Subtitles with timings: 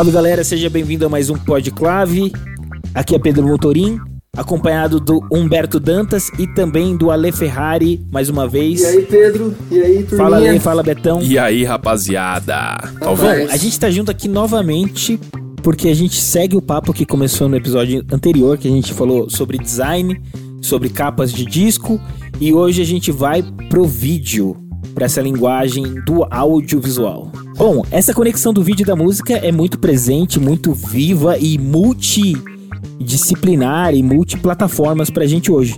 [0.00, 2.32] Salve galera, seja bem-vindo a mais um Podclave.
[2.94, 4.00] Aqui é Pedro Motorim,
[4.34, 8.80] acompanhado do Humberto Dantas e também do Ale Ferrari, mais uma vez.
[8.80, 9.54] E aí, Pedro?
[9.70, 10.16] E aí, turminha?
[10.16, 11.20] Fala Ale, fala Betão.
[11.20, 12.78] E aí, rapaziada?
[12.98, 15.20] Tá Bom, a gente tá junto aqui novamente
[15.62, 19.28] porque a gente segue o papo que começou no episódio anterior, que a gente falou
[19.28, 20.18] sobre design,
[20.62, 22.00] sobre capas de disco,
[22.40, 24.56] e hoje a gente vai pro vídeo,
[24.94, 27.30] para essa linguagem do audiovisual.
[27.60, 33.94] Bom, essa conexão do vídeo e da música é muito presente, muito viva e multidisciplinar
[33.94, 35.76] e multiplataformas pra gente hoje.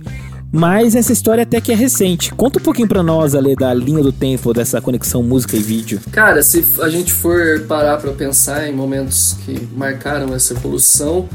[0.49, 2.33] Mas essa história até que é recente.
[2.35, 5.99] Conta um pouquinho pra nós, da linha do tempo dessa conexão música e vídeo.
[6.09, 11.27] Cara, se a gente for parar pra pensar em momentos que marcaram essa evolução,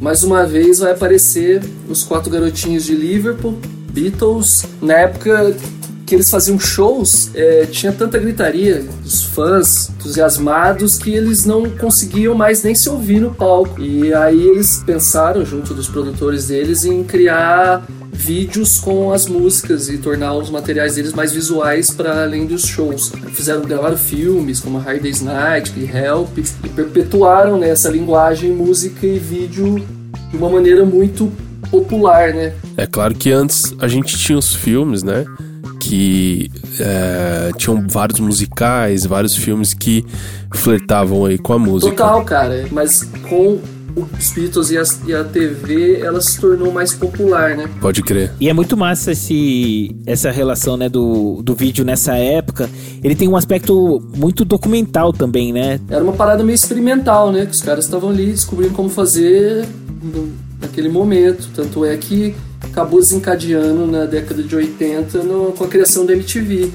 [0.00, 3.58] mais uma vez vai aparecer os quatro garotinhos de Liverpool,
[3.92, 5.52] Beatles, na época
[6.10, 12.34] que eles faziam shows, é, tinha tanta gritaria dos fãs entusiasmados que eles não conseguiam
[12.34, 13.80] mais nem se ouvir no palco.
[13.80, 19.98] E aí eles pensaram, junto dos produtores deles, em criar vídeos com as músicas e
[19.98, 23.12] tornar os materiais deles mais visuais para além dos shows.
[23.32, 29.06] Fizeram gravaram filmes como Hard Day's Night e Help e perpetuaram né, essa linguagem música
[29.06, 29.76] e vídeo
[30.28, 31.32] de uma maneira muito
[31.70, 32.52] popular, né?
[32.76, 35.24] É claro que antes a gente tinha os filmes, né?
[35.80, 40.04] Que é, tinham vários musicais, vários filmes que
[40.54, 41.90] flertavam aí com a música.
[41.90, 42.66] Total, cara.
[42.70, 43.58] Mas com
[43.96, 47.68] os Beatles e a, e a TV, ela se tornou mais popular, né?
[47.80, 48.30] Pode crer.
[48.38, 52.68] E é muito massa esse, essa relação, né, do, do vídeo nessa época.
[53.02, 55.80] Ele tem um aspecto muito documental também, né?
[55.88, 57.46] Era uma parada meio experimental, né?
[57.46, 59.66] Que os caras estavam ali descobrindo como fazer
[60.60, 61.48] naquele momento.
[61.54, 62.34] Tanto é que
[62.70, 66.70] acabou desencadeando na década de 80 no, com a criação da MTV,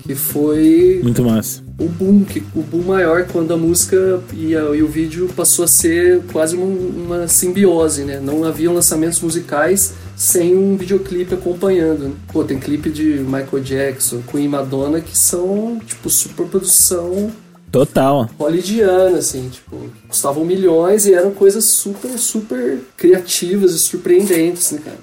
[0.00, 1.62] que foi muito massa.
[1.78, 5.64] O boom, que, o boom maior quando a música e, a, e o vídeo passou
[5.64, 8.18] a ser quase uma, uma, simbiose, né?
[8.18, 12.08] Não haviam lançamentos musicais sem um videoclipe acompanhando.
[12.08, 12.14] Né?
[12.32, 17.30] Pô, tem clipe de Michael Jackson, Queen Madonna que são tipo superprodução
[17.70, 18.30] Total.
[18.38, 19.76] Hollywoodiana, assim, tipo,
[20.08, 24.98] custavam milhões e eram coisas super, super criativas e surpreendentes, né, cara?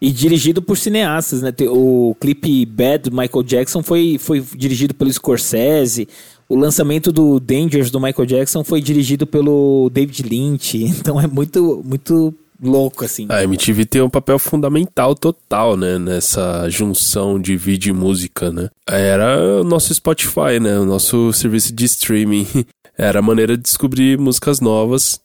[0.00, 1.52] E dirigido por cineastas, né?
[1.68, 6.08] O clipe Bad do Michael Jackson foi, foi dirigido pelo Scorsese.
[6.48, 10.78] O lançamento do Dangerous do Michael Jackson foi dirigido pelo David Lynch.
[10.98, 12.32] Então é muito, muito
[12.62, 13.26] louco, assim.
[13.28, 15.98] A MTV tem um papel fundamental total, né?
[15.98, 18.68] Nessa junção de vídeo e música, né?
[18.86, 20.78] Era o nosso Spotify, né?
[20.78, 22.46] O nosso serviço de streaming.
[22.96, 25.20] Era a maneira de descobrir músicas novas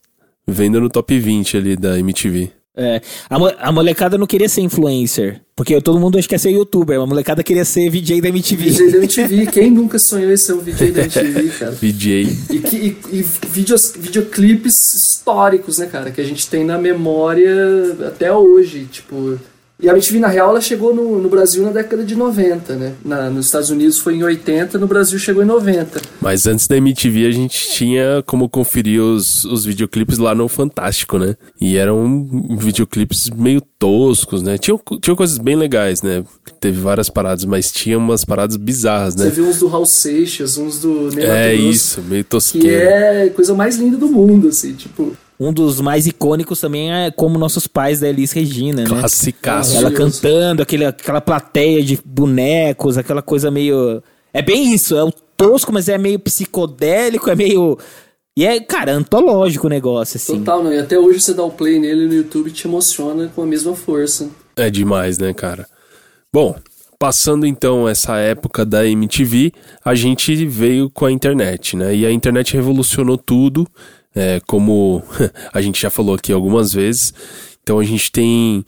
[0.47, 2.51] vendo no top 20 ali da MTV.
[2.75, 6.49] É, a, a molecada não queria ser influencer, porque todo mundo acha que quer ser
[6.49, 8.69] youtuber, a molecada queria ser VJ da MTV.
[8.69, 11.71] VJ da MTV, quem nunca sonhou em ser um VJ da MTV, cara?
[11.71, 12.23] VJ.
[12.49, 17.55] E, e, e videos, videoclipes históricos, né, cara, que a gente tem na memória
[18.07, 19.39] até hoje, tipo...
[19.83, 22.93] E a MTV, na real, ela chegou no, no Brasil na década de 90, né?
[23.03, 26.01] Na, nos Estados Unidos foi em 80, no Brasil chegou em 90.
[26.21, 31.17] Mas antes da MTV a gente tinha como conferir os, os videoclipes lá no Fantástico,
[31.17, 31.35] né?
[31.59, 34.57] E eram videoclipes meio toscos, né?
[34.57, 36.23] Tinham, tinham coisas bem legais, né?
[36.61, 39.25] Teve várias paradas, mas tinha umas paradas bizarras, né?
[39.25, 42.67] Você viu uns do Raul Seixas, uns do Neymar É isso, meio tosqueiro.
[42.67, 45.11] Que é coisa mais linda do mundo, assim, tipo...
[45.43, 48.87] Um dos mais icônicos também é como nossos pais da Elis Regina, né?
[48.87, 49.75] Classicaço.
[49.75, 54.01] Ela cantando, aquele, aquela plateia de bonecos, aquela coisa meio.
[54.33, 57.77] É bem isso, é o tosco, mas é meio psicodélico, é meio.
[58.37, 60.39] E é, cara, antológico o negócio, assim.
[60.39, 60.73] Total, não.
[60.73, 63.45] E até hoje você dá o play nele no YouTube e te emociona com a
[63.45, 64.29] mesma força.
[64.55, 65.67] É demais, né, cara?
[66.31, 66.55] Bom,
[66.97, 69.51] passando então essa época da MTV,
[69.83, 71.93] a gente veio com a internet, né?
[71.93, 73.67] E a internet revolucionou tudo
[74.15, 75.03] é, como
[75.53, 77.13] a gente já falou aqui algumas vezes.
[77.61, 78.65] Então a gente tem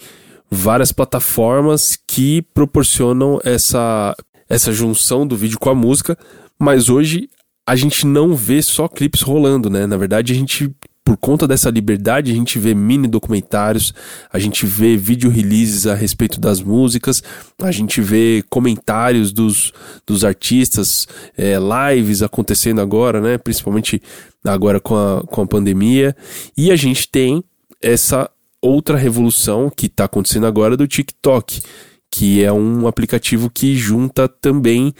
[0.49, 4.15] várias plataformas que proporcionam essa,
[4.49, 6.17] essa junção do vídeo com a música,
[6.57, 7.29] mas hoje
[7.67, 9.87] a gente não vê só clipes rolando, né?
[9.87, 10.73] Na verdade, a gente,
[11.05, 13.93] por conta dessa liberdade, a gente vê mini documentários,
[14.33, 17.21] a gente vê vídeo releases a respeito das músicas,
[17.61, 19.71] a gente vê comentários dos,
[20.03, 21.07] dos artistas,
[21.37, 21.57] é,
[21.93, 23.37] lives acontecendo agora, né?
[23.37, 24.01] Principalmente
[24.43, 26.15] agora com a, com a pandemia.
[26.57, 27.43] E a gente tem
[27.79, 28.27] essa
[28.59, 31.61] outra revolução que está acontecendo agora do TikTok,
[32.09, 34.91] que é um aplicativo que junta também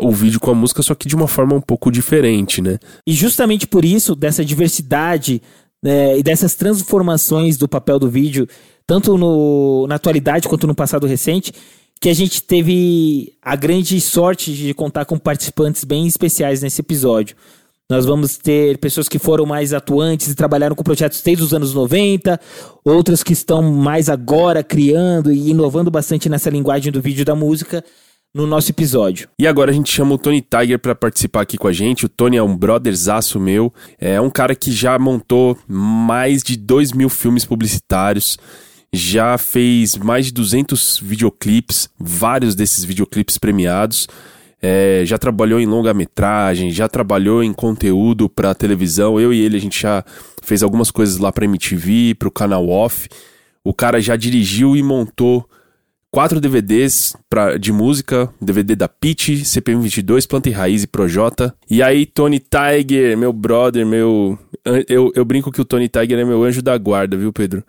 [0.00, 2.78] o vídeo com a música, só que de uma forma um pouco diferente, né?
[3.06, 5.42] E justamente por isso, dessa diversidade
[5.82, 8.48] né, e dessas transformações do papel do vídeo,
[8.86, 11.52] tanto no, na atualidade quanto no passado recente,
[12.00, 17.36] que a gente teve a grande sorte de contar com participantes bem especiais nesse episódio.
[17.88, 21.74] Nós vamos ter pessoas que foram mais atuantes e trabalharam com projetos desde os anos
[21.74, 22.40] 90,
[22.82, 27.84] outras que estão mais agora criando e inovando bastante nessa linguagem do vídeo da música
[28.34, 29.28] no nosso episódio.
[29.38, 32.06] E agora a gente chama o Tony Tiger para participar aqui com a gente.
[32.06, 36.92] O Tony é um brotherzaço meu, é um cara que já montou mais de 2
[36.92, 38.36] mil filmes publicitários,
[38.92, 44.08] já fez mais de 200 videoclipes, vários desses videoclipes premiados
[44.66, 49.20] é, já trabalhou em longa-metragem, já trabalhou em conteúdo para televisão.
[49.20, 50.02] Eu e ele, a gente já
[50.42, 53.06] fez algumas coisas lá para MTV, para o canal Off.
[53.62, 55.46] O cara já dirigiu e montou
[56.14, 61.52] quatro DVDs pra, de música, DVD da Pitch, CPM 22, Planta e Raiz e Projota.
[61.68, 64.38] E aí, Tony Tiger, meu brother, meu...
[64.88, 67.64] Eu, eu brinco que o Tony Tiger é meu anjo da guarda, viu, Pedro?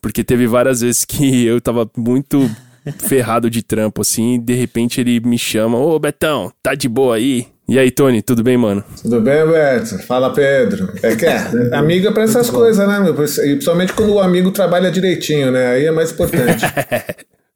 [0.00, 2.50] Porque teve várias vezes que eu tava muito
[2.98, 7.16] ferrado de trampo, assim, e de repente ele me chama, ô Betão, tá de boa
[7.16, 7.46] aí?
[7.68, 8.82] E aí, Tony, tudo bem, mano?
[9.02, 9.98] Tudo bem, Beto?
[9.98, 10.94] Fala, Pedro.
[11.02, 11.36] É que é,
[11.76, 13.12] amigo é pra essas coisas, né, meu?
[13.12, 15.72] E principalmente quando o amigo trabalha direitinho, né?
[15.72, 16.64] Aí é mais importante.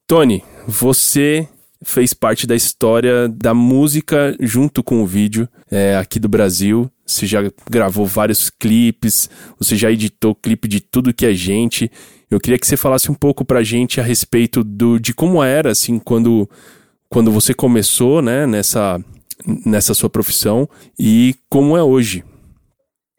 [0.07, 1.49] Tony, você
[1.83, 6.89] fez parte da história da música junto com o vídeo é, aqui do Brasil.
[7.05, 11.91] Você já gravou vários clipes, você já editou clipe de tudo que é gente.
[12.31, 15.73] Eu queria que você falasse um pouco pra gente a respeito do, de como era,
[15.73, 16.49] assim, quando,
[17.09, 19.01] quando você começou, né, nessa,
[19.65, 22.25] nessa sua profissão e como é hoje.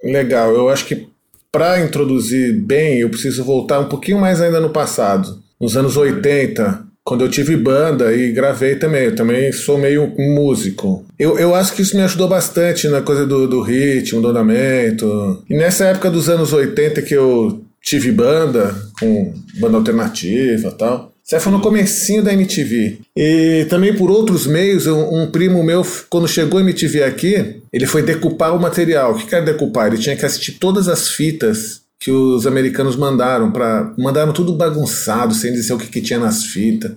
[0.01, 1.09] Legal, eu acho que
[1.51, 5.46] para introduzir bem, eu preciso voltar um pouquinho mais ainda no passado.
[5.59, 11.05] Nos anos 80, quando eu tive banda e gravei também, eu também sou meio músico.
[11.17, 15.43] Eu, eu acho que isso me ajudou bastante na coisa do, do ritmo, do andamento.
[15.49, 21.13] E nessa época dos anos 80 que eu tive banda, com banda alternativa tal.
[21.25, 22.99] Isso foi no comecinho da MTV.
[23.15, 27.85] E também por outros meios, um, um, primo meu, quando chegou a MTV aqui, ele
[27.85, 29.13] foi decupar o material.
[29.13, 29.87] O que quer decupar?
[29.87, 35.33] Ele tinha que assistir todas as fitas que os americanos mandaram para mandaram tudo bagunçado,
[35.33, 36.91] sem dizer o que, que tinha nas fitas.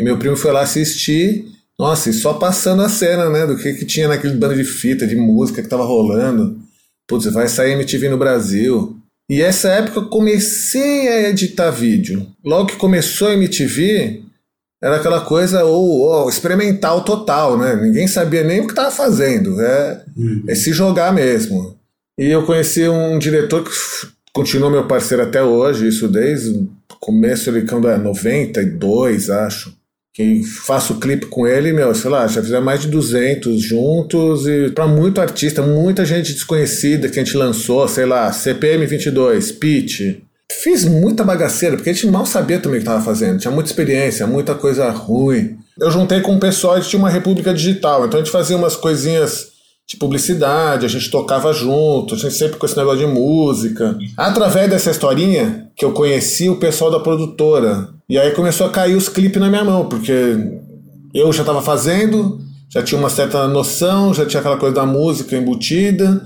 [0.00, 1.46] E meu primo foi lá assistir,
[1.78, 5.06] nossa, e só passando a cena, né, do que, que tinha naquele bando de fita,
[5.06, 6.60] de música que tava rolando.
[7.06, 8.96] Putz, vai sair MTV no Brasil.
[9.28, 12.26] E essa época eu comecei a editar vídeo.
[12.44, 14.22] Logo que começou a MTV,
[14.82, 17.76] era aquela coisa ou oh, experimental total, né?
[17.76, 19.60] Ninguém sabia nem o que estava fazendo.
[19.60, 20.44] É, uhum.
[20.48, 21.76] é se jogar mesmo.
[22.18, 23.70] E eu conheci um diretor que
[24.32, 26.70] continua meu parceiro até hoje, isso desde o
[27.00, 29.74] começo, ele quando é 92, acho
[30.14, 34.70] que faço clipe com ele, meu, sei lá, já fizemos mais de 200 juntos e
[34.70, 40.18] para muito artista, muita gente desconhecida que a gente lançou, sei lá, CPM 22, Pitch.
[40.62, 43.70] Fiz muita bagaceira, porque a gente mal sabia também o que estava fazendo, tinha muita
[43.70, 45.56] experiência, muita coisa ruim.
[45.80, 48.56] Eu juntei com um pessoal, a gente tinha uma república digital, então a gente fazia
[48.56, 49.51] umas coisinhas
[49.88, 53.96] de publicidade, a gente tocava junto, a gente sempre com esse negócio de música.
[54.16, 57.88] Através dessa historinha que eu conheci o pessoal da produtora.
[58.08, 60.36] E aí começou a cair os clipes na minha mão, porque
[61.14, 62.38] eu já estava fazendo,
[62.72, 66.22] já tinha uma certa noção, já tinha aquela coisa da música embutida.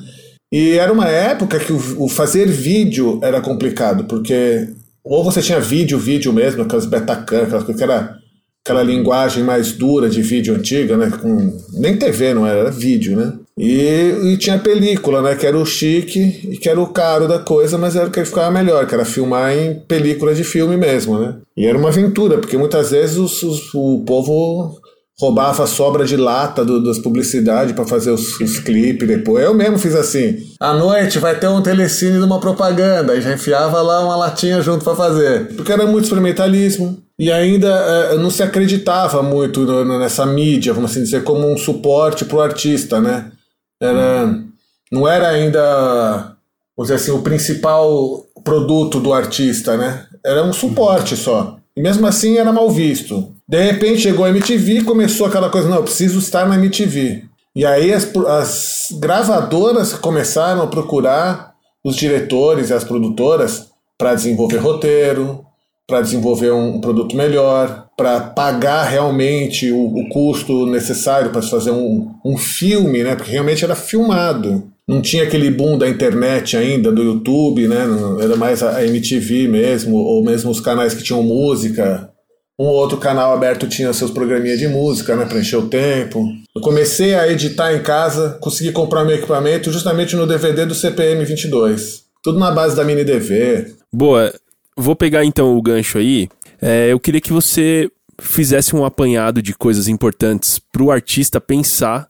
[0.53, 4.69] E era uma época que o, fazer vídeo era complicado, porque
[5.03, 8.17] ou você tinha vídeo, vídeo mesmo, aquelas betacam, aquelas coisas que era
[8.65, 11.11] aquela linguagem mais dura de vídeo antiga, né?
[11.11, 13.33] Com, nem TV não era, era vídeo, né?
[13.59, 15.35] E, e, tinha película, né?
[15.35, 16.21] Que era o chique
[16.51, 19.05] e que era o caro da coisa, mas era o que ficava melhor, que era
[19.05, 21.37] filmar em película de filme mesmo, né?
[21.57, 24.79] E era uma aventura, porque muitas vezes os, os, o povo
[25.19, 29.43] roubava a sobra de lata do, das publicidades para fazer os, os clipes depois.
[29.43, 30.37] Eu mesmo fiz assim.
[30.61, 34.61] À noite vai ter um telecine de uma propaganda, e já enfiava lá uma latinha
[34.61, 35.55] junto para fazer.
[35.55, 36.99] Porque era muito experimentalismo.
[37.19, 42.27] E ainda é, não se acreditava muito nessa mídia, vamos assim dizer, como um suporte
[42.27, 43.31] para o artista, né?
[43.81, 44.43] Era,
[44.91, 46.37] não era ainda,
[46.77, 50.07] vamos dizer assim, o principal produto do artista, né?
[50.25, 51.57] Era um suporte só.
[51.77, 53.35] E mesmo assim era mal visto.
[53.49, 57.25] De repente chegou a MTV e começou aquela coisa, não, eu preciso estar na MTV.
[57.55, 61.55] E aí as, as gravadoras começaram a procurar
[61.85, 65.46] os diretores e as produtoras para desenvolver roteiro,
[65.87, 72.11] para desenvolver um produto melhor, para pagar realmente o, o custo necessário para fazer um,
[72.25, 73.15] um filme, né?
[73.15, 74.71] Porque realmente era filmado.
[74.89, 77.85] Não tinha aquele boom da internet ainda, do YouTube, né?
[78.21, 82.11] Era mais a MTV mesmo, ou mesmo os canais que tinham música.
[82.59, 85.25] Um outro canal aberto tinha seus programinhas de música, né?
[85.25, 86.25] Para encher o tempo.
[86.55, 91.25] Eu comecei a editar em casa, consegui comprar meu equipamento justamente no DVD do CPM
[91.25, 92.05] 22.
[92.23, 93.75] Tudo na base da mini DV.
[93.93, 94.33] Boa,
[94.77, 96.29] Vou pegar então o gancho aí.
[96.61, 102.09] É, eu queria que você fizesse um apanhado de coisas importantes para o artista pensar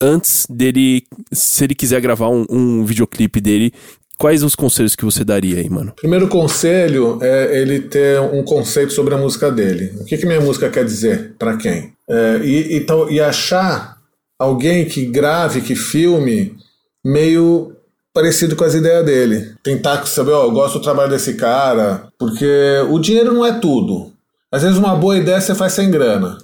[0.00, 3.72] antes dele, se ele quiser gravar um, um videoclipe dele,
[4.18, 5.92] quais os conselhos que você daria aí, mano?
[5.96, 9.92] Primeiro conselho é ele ter um conceito sobre a música dele.
[10.00, 11.34] O que, que minha música quer dizer?
[11.38, 11.92] para quem?
[12.08, 13.98] É, e, e, e achar
[14.38, 16.56] alguém que grave, que filme,
[17.04, 17.76] meio
[18.12, 19.54] parecido com as ideias dele.
[19.62, 22.46] Tentar saber, ó, eu gosto do trabalho desse cara, porque
[22.90, 24.12] o dinheiro não é tudo.
[24.52, 26.38] Às vezes uma boa ideia você faz sem grana.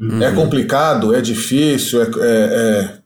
[0.00, 0.22] Uhum.
[0.22, 2.98] É complicado, é difícil, é, é, é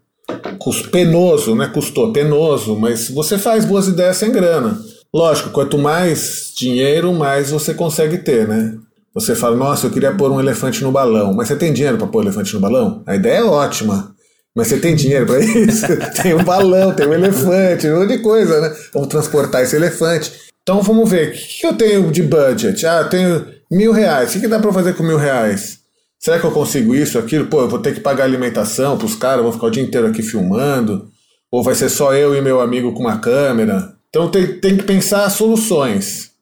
[0.91, 1.69] penoso, né?
[1.69, 4.79] Custou, penoso, mas você faz boas ideias sem grana.
[5.13, 8.77] Lógico, quanto mais dinheiro, mais você consegue ter, né?
[9.13, 12.07] Você fala, nossa, eu queria pôr um elefante no balão, mas você tem dinheiro para
[12.07, 13.03] pôr um elefante no balão?
[13.07, 14.15] A ideia é ótima.
[14.61, 15.87] Mas você tem dinheiro para isso?
[16.23, 18.77] tem um balão, tem um elefante, um monte de coisa, né?
[18.93, 20.31] Vamos transportar esse elefante.
[20.63, 22.85] Então vamos ver, o que eu tenho de budget?
[22.85, 24.35] Ah, eu tenho mil reais.
[24.35, 25.79] O que dá para fazer com mil reais?
[26.19, 27.47] Será que eu consigo isso, aquilo?
[27.47, 30.21] Pô, eu vou ter que pagar alimentação pros caras, vou ficar o dia inteiro aqui
[30.23, 31.09] filmando.
[31.51, 33.95] Ou vai ser só eu e meu amigo com uma câmera.
[34.11, 36.33] Então tem, tem que pensar soluções.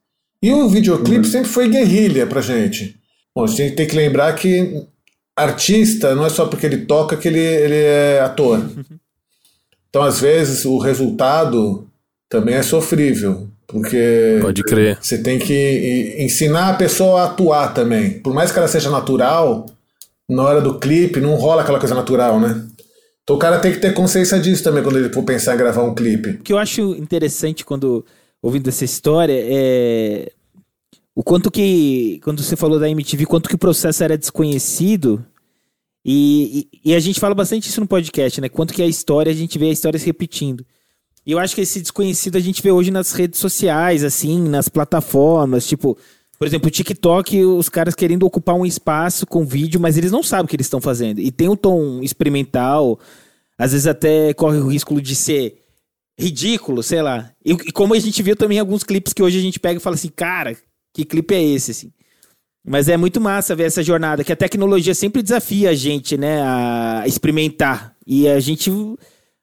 [0.42, 1.32] E o videoclipe uhum.
[1.32, 2.96] sempre foi guerrilha pra gente.
[3.32, 4.88] Bom, a gente tem que lembrar que
[5.38, 8.62] artista não é só porque ele toca que ele, ele é ator.
[9.88, 11.86] Então, às vezes, o resultado
[12.28, 13.48] também é sofrível.
[13.66, 14.98] Porque Pode crer.
[15.00, 18.18] você tem que ensinar a pessoa a atuar também.
[18.20, 19.66] Por mais que ela seja natural,
[20.28, 22.64] na hora do clipe não rola aquela coisa natural, né?
[23.22, 25.82] Então o cara tem que ter consciência disso também quando ele for pensar em gravar
[25.82, 26.30] um clipe.
[26.30, 28.02] O que eu acho interessante quando
[28.42, 30.32] ouvindo essa história é
[31.18, 35.26] o quanto que, quando você falou da MTV, quanto que o processo era desconhecido.
[36.04, 38.48] E, e, e, a gente fala bastante isso no podcast, né?
[38.48, 40.64] Quanto que a história, a gente vê a história se repetindo.
[41.26, 44.68] E eu acho que esse desconhecido a gente vê hoje nas redes sociais, assim, nas
[44.68, 45.98] plataformas, tipo,
[46.38, 50.22] por exemplo, o TikTok, os caras querendo ocupar um espaço com vídeo, mas eles não
[50.22, 51.18] sabem o que eles estão fazendo.
[51.18, 52.96] E tem um tom experimental,
[53.58, 55.64] às vezes até corre o risco de ser
[56.16, 57.32] ridículo, sei lá.
[57.44, 59.82] E, e como a gente viu também alguns clipes que hoje a gente pega e
[59.82, 60.56] fala assim, cara,
[60.98, 61.92] que clipe é esse, assim.
[62.66, 66.42] Mas é muito massa ver essa jornada, que a tecnologia sempre desafia a gente, né,
[66.42, 67.94] a experimentar.
[68.04, 68.70] E a gente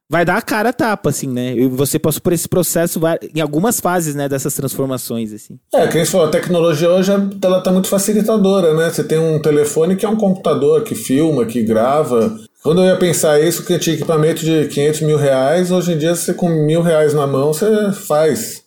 [0.10, 1.56] vai dar a cara a tapa, assim, né?
[1.56, 3.00] E você passou por esse processo
[3.34, 5.58] em algumas fases, né, dessas transformações, assim.
[5.74, 8.90] É, que falou, a tecnologia hoje ela tá muito facilitadora, né?
[8.90, 12.38] Você tem um telefone que é um computador que filma, que grava.
[12.62, 16.16] Quando eu ia pensar isso, que tinha equipamento de 500 mil reais, hoje em dia
[16.16, 18.65] você com mil reais na mão, você faz.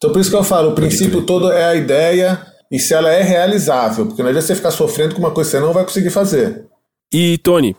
[0.00, 2.40] Então por isso que eu falo, o princípio todo é a ideia
[2.72, 5.56] e se ela é realizável, porque não adianta você ficar sofrendo com uma coisa que
[5.58, 6.64] você não vai conseguir fazer.
[7.12, 7.76] E, Tony,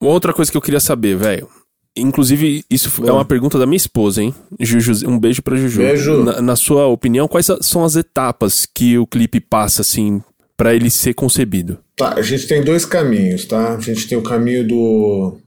[0.00, 1.46] outra coisa que eu queria saber, velho.
[1.94, 3.08] Inclusive, isso Bom.
[3.08, 4.34] é uma pergunta da minha esposa, hein?
[4.58, 5.80] Juju, um beijo pra Juju.
[5.80, 6.24] Beijo.
[6.24, 10.22] Na, na sua opinião, quais são as etapas que o clipe passa, assim,
[10.56, 11.78] para ele ser concebido?
[11.96, 13.74] Tá, a gente tem dois caminhos, tá?
[13.74, 15.38] A gente tem o caminho do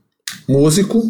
[0.46, 1.02] músico,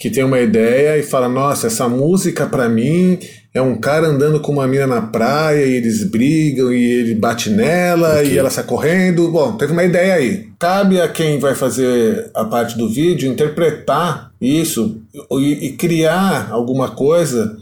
[0.00, 3.18] que tem uma ideia e fala: Nossa, essa música para mim
[3.52, 7.50] é um cara andando com uma mina na praia e eles brigam e ele bate
[7.50, 8.32] nela okay.
[8.32, 9.30] e ela sai correndo.
[9.30, 10.48] Bom, teve uma ideia aí.
[10.58, 15.02] Cabe a quem vai fazer a parte do vídeo interpretar isso
[15.32, 17.58] e, e criar alguma coisa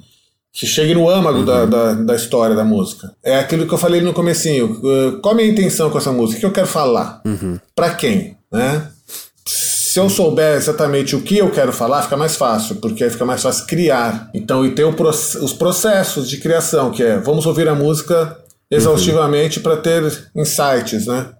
[0.52, 1.44] que chegue no âmago uhum.
[1.44, 3.12] da, da, da, história da música.
[3.22, 4.80] É aquilo que eu falei no comecinho.
[4.82, 6.38] Uh, qual a minha intenção com essa música?
[6.38, 7.20] O que eu quero falar?
[7.24, 7.58] Uhum.
[7.74, 8.36] Para quem?
[8.52, 8.88] Né?
[9.88, 13.24] Se eu souber exatamente o que eu quero falar, fica mais fácil, porque aí fica
[13.24, 14.28] mais fácil criar.
[14.34, 18.36] Então, e ter os processos de criação, que é vamos ouvir a música
[18.70, 19.62] exaustivamente uhum.
[19.62, 20.02] para ter
[20.36, 21.30] insights, né?
[21.30, 21.34] O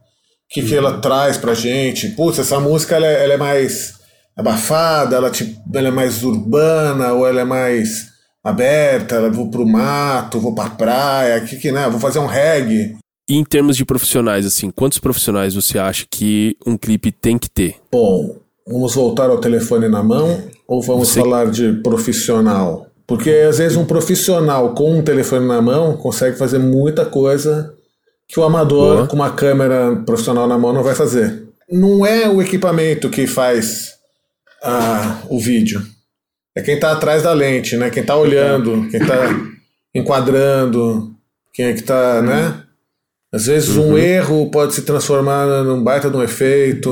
[0.49, 0.67] que, uhum.
[0.67, 1.01] que ela uhum.
[1.03, 2.09] traz pra gente.
[2.09, 3.97] Putz, essa música ela é, ela é mais
[4.35, 8.07] abafada, ela, tipo, ela é mais urbana, ou ela é mais
[8.43, 11.87] aberta, ela vou pro mato, vou pra praia, que que, né?
[11.91, 12.97] Vou fazer um reggae.
[13.29, 17.51] E em termos de profissionais, assim, quantos profissionais você acha que um clipe tem que
[17.51, 17.77] ter?
[17.93, 21.21] Bom, vamos voltar ao telefone na mão ou vamos você...
[21.21, 22.87] falar de profissional?
[23.07, 27.75] Porque às vezes um profissional com um telefone na mão consegue fazer muita coisa
[28.27, 29.07] que o amador Boa.
[29.07, 31.49] com uma câmera profissional na mão não vai fazer.
[31.71, 33.95] Não é o equipamento que faz
[34.63, 35.83] ah, o vídeo.
[36.55, 37.91] É quem está atrás da lente, né?
[37.91, 39.17] Quem está olhando, quem está
[39.95, 41.15] enquadrando,
[41.53, 42.63] quem é que está, né?
[43.33, 43.93] Às vezes uhum.
[43.93, 46.91] um erro pode se transformar num baita de um efeito.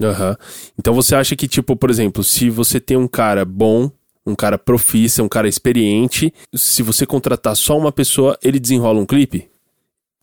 [0.00, 0.34] Uhum.
[0.78, 3.90] Então você acha que, tipo, por exemplo, se você tem um cara bom,
[4.26, 9.06] um cara profissa, um cara experiente, se você contratar só uma pessoa, ele desenrola um
[9.06, 9.48] clipe?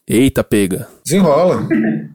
[0.08, 0.88] Eita, pega.
[1.04, 1.68] Desenrola.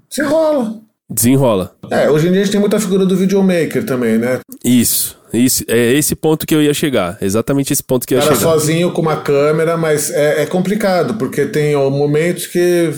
[0.09, 0.81] Desenrola.
[1.11, 1.75] Desenrola.
[1.91, 4.41] É, hoje em dia a gente tem muita figura do videomaker também, né?
[4.63, 5.17] Isso.
[5.33, 7.19] Isso, é esse ponto que eu ia chegar.
[7.21, 8.51] Exatamente esse ponto que eu ia cara chegar.
[8.51, 12.91] sozinho com uma câmera, mas é, é complicado, porque tem ó, momentos que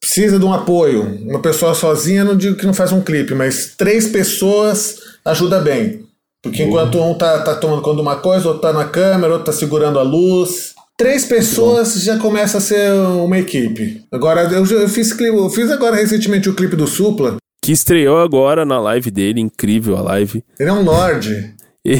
[0.00, 1.18] precisa de um apoio.
[1.22, 6.06] Uma pessoa sozinha, não digo que não faz um clipe, mas três pessoas ajuda bem.
[6.42, 9.46] Porque enquanto um tá, tá tomando conta de uma coisa, outro tá na câmera, outro
[9.46, 10.72] tá segurando a luz.
[10.96, 14.02] Três pessoas já começa a ser uma equipe.
[14.10, 17.36] Agora, eu, eu fiz clipe, eu fiz agora recentemente o clipe do Supla.
[17.62, 20.42] Que estreou agora na live dele, incrível a live.
[20.58, 21.54] Ele é um lorde.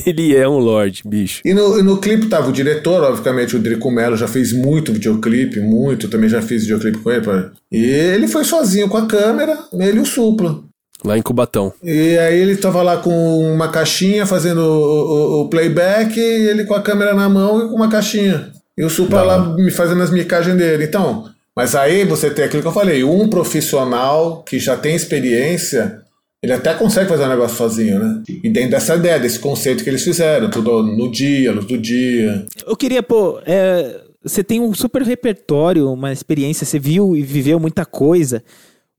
[0.06, 1.40] Ele é um lorde, bicho.
[1.44, 5.60] E no, no clipe tava o diretor, obviamente, o Drico Mello já fez muito videoclipe,
[5.60, 7.24] muito, também já fiz videoclipe com ele.
[7.24, 7.50] pá.
[7.72, 10.60] E ele foi sozinho com a câmera, ele e o Supla.
[11.04, 11.72] Lá em Cubatão.
[11.82, 13.10] E aí ele tava lá com
[13.52, 17.68] uma caixinha fazendo o, o- o playback, e ele com a câmera na mão e
[17.68, 18.50] com uma caixinha.
[18.76, 20.84] E o Supla lá me fazendo as micagens dele.
[20.84, 21.24] Então,
[21.56, 26.00] mas aí você tem aquilo que eu falei, um profissional que já tem experiência,
[26.42, 28.22] ele até consegue fazer um negócio sozinho, né?
[28.28, 32.46] E dentro dessa ideia, desse conceito que eles fizeram, tudo no dia, luz do dia.
[32.66, 37.58] Eu queria, pô, é, você tem um super repertório, uma experiência, você viu e viveu
[37.58, 38.42] muita coisa.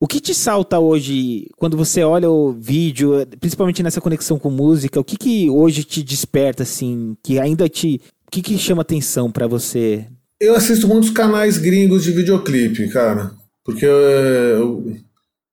[0.01, 4.99] O que te salta hoje quando você olha o vídeo, principalmente nessa conexão com música?
[4.99, 8.01] O que, que hoje te desperta, assim, que ainda te.
[8.27, 10.05] O que, que chama atenção pra você?
[10.39, 13.31] Eu assisto muitos canais gringos de videoclipe, cara.
[13.65, 14.97] Porque eu, eu,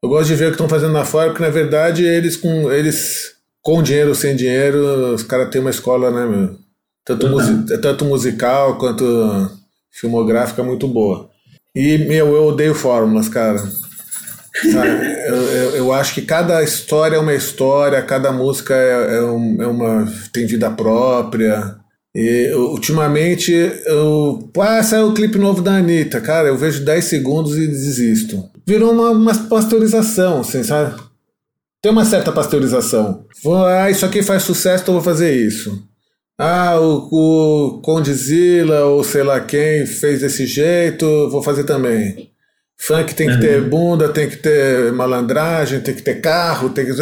[0.02, 2.70] eu gosto de ver o que estão fazendo lá fora, porque na verdade eles com
[2.70, 6.56] eles com dinheiro ou sem dinheiro, os caras têm uma escola, né, meu?
[7.04, 9.50] Tanto, musi- tanto musical quanto
[9.90, 11.28] filmográfica muito boa.
[11.74, 13.62] E, meu, eu odeio fórmulas, cara.
[14.64, 19.60] Eu, eu, eu acho que cada história é uma história, cada música é, é, um-
[19.60, 20.10] é uma.
[20.32, 21.76] tem vida própria.
[22.14, 23.52] E eu- ultimamente
[23.84, 24.50] eu.
[24.58, 26.20] Ah, saiu o clipe novo da Anitta.
[26.22, 28.48] Cara, eu vejo 10 segundos e desisto.
[28.66, 31.00] Virou uma, uma pasteurização, assim, sabe?
[31.80, 33.24] Tem uma certa pasteurização.
[33.42, 35.86] Vou, ah, isso aqui faz sucesso, então vou fazer isso.
[36.36, 42.30] Ah, o, o Condzilla ou sei lá quem fez desse jeito, vou fazer também.
[42.76, 46.92] Funk tem que ter bunda, tem que ter malandragem, tem que ter carro, tem que.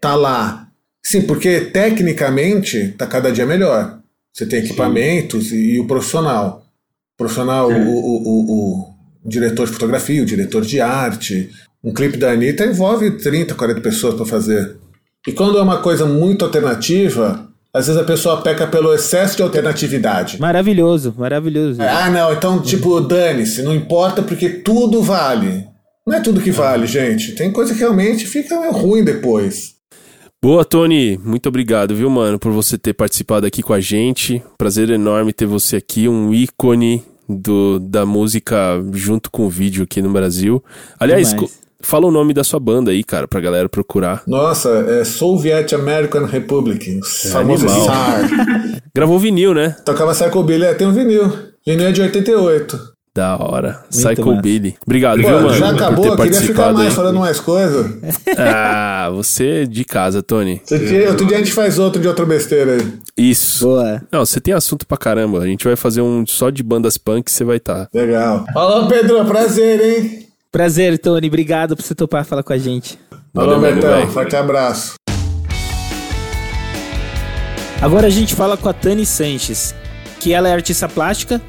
[0.00, 0.68] Tá lá.
[1.02, 4.00] Sim, porque tecnicamente tá cada dia melhor.
[4.32, 6.66] Você tem equipamentos e, e o profissional.
[7.14, 8.93] O profissional, o, o, o, o
[9.24, 11.50] diretor de fotografia, o diretor de arte.
[11.82, 14.76] Um clipe da Anitta envolve 30, 40 pessoas para fazer.
[15.26, 19.42] E quando é uma coisa muito alternativa, às vezes a pessoa peca pelo excesso de
[19.42, 20.38] alternatividade.
[20.40, 21.80] Maravilhoso, maravilhoso.
[21.82, 25.66] Ah, não, então, tipo, dane-se, não importa porque tudo vale.
[26.06, 27.32] Não é tudo que vale, gente.
[27.32, 29.74] Tem coisa que realmente fica ruim depois.
[30.42, 31.18] Boa, Tony.
[31.24, 34.42] Muito obrigado, viu, mano, por você ter participado aqui com a gente.
[34.58, 40.00] Prazer enorme ter você aqui, um ícone do, da música junto com o vídeo aqui
[40.02, 40.62] no Brasil.
[40.98, 41.60] Aliás, Demais.
[41.80, 44.22] fala o nome da sua banda aí, cara, pra galera procurar.
[44.26, 47.68] Nossa, é Soviet American Republic, o famoso.
[47.68, 48.28] SAR.
[48.94, 49.76] Gravou vinil, né?
[49.84, 51.32] Tocava Psychobilly, é, tem um vinil.
[51.66, 52.93] Vinil é de 88.
[53.14, 53.80] Da hora.
[53.82, 54.42] Muito Psycho massa.
[54.42, 54.76] Billy.
[54.84, 55.54] Obrigado, Pô, viu, mano?
[55.54, 56.94] já por acabou, eu queria ficar mais aí.
[56.94, 57.98] falando mais coisa.
[58.36, 60.60] Ah, você é de casa, Tony.
[60.68, 62.92] Outro dia, outro dia a gente faz outro de outra besteira aí.
[63.16, 63.66] Isso.
[63.66, 64.02] Boa.
[64.10, 65.38] Não, você tem assunto pra caramba.
[65.40, 67.86] A gente vai fazer um só de bandas punk, você vai estar.
[67.86, 67.88] Tá.
[67.94, 68.44] Legal.
[68.52, 70.26] Falou, Pedro, prazer, hein?
[70.50, 71.28] Prazer, Tony.
[71.28, 72.98] Obrigado por você topar falar com a gente.
[73.32, 74.08] Falou, Valeu, Betão.
[74.08, 74.94] Forte abraço.
[77.80, 79.72] Agora a gente fala com a Tani Sanches,
[80.18, 81.40] que ela é artista plástica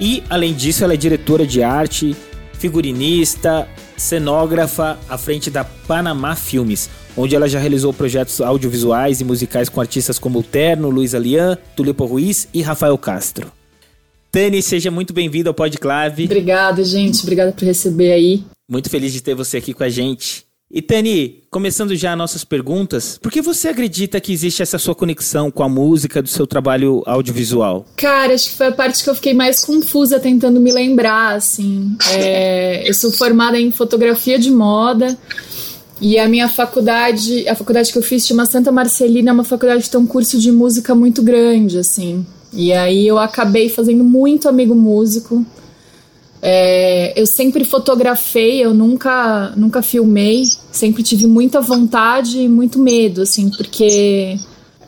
[0.00, 2.14] e, além disso, ela é diretora de arte,
[2.58, 9.68] figurinista, cenógrafa à frente da Panamá Filmes, onde ela já realizou projetos audiovisuais e musicais
[9.68, 13.50] com artistas como o Terno, Luiz Alian, Tulipo Ruiz e Rafael Castro.
[14.30, 16.24] Tani, seja muito bem-vindo ao Podclave.
[16.24, 17.22] Obrigada, gente.
[17.22, 18.44] Obrigada por receber aí.
[18.70, 20.45] Muito feliz de ter você aqui com a gente.
[20.68, 25.48] E Tani, começando já nossas perguntas, por que você acredita que existe essa sua conexão
[25.48, 27.86] com a música do seu trabalho audiovisual?
[27.96, 31.96] Cara, acho que foi a parte que eu fiquei mais confusa tentando me lembrar, assim.
[32.10, 35.16] É, eu sou formada em fotografia de moda
[36.00, 39.84] e a minha faculdade, a faculdade que eu fiz chama Santa Marcelina, é uma faculdade
[39.84, 42.26] que tem um curso de música muito grande, assim.
[42.52, 45.46] E aí eu acabei fazendo muito amigo músico.
[46.42, 53.22] É, eu sempre fotografei, eu nunca, nunca filmei, sempre tive muita vontade e muito medo,
[53.22, 54.38] assim, porque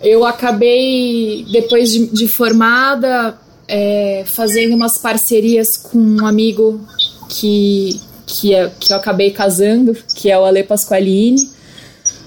[0.00, 6.80] eu acabei, depois de, de formada, é, fazendo umas parcerias com um amigo
[7.28, 11.50] que, que, é, que eu acabei casando, que é o Ale Pasqualini.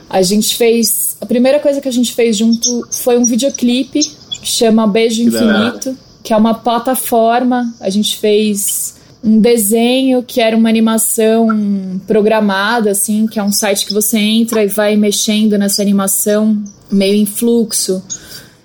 [0.10, 1.16] A gente fez.
[1.22, 5.98] A primeira coisa que a gente fez junto foi um videoclipe que chama Beijo Infinito,
[6.22, 7.74] que é uma plataforma.
[7.80, 11.48] A gente fez um desenho que era uma animação
[12.08, 16.58] programada, assim, que é um site que você entra e vai mexendo nessa animação
[16.92, 18.02] meio em fluxo.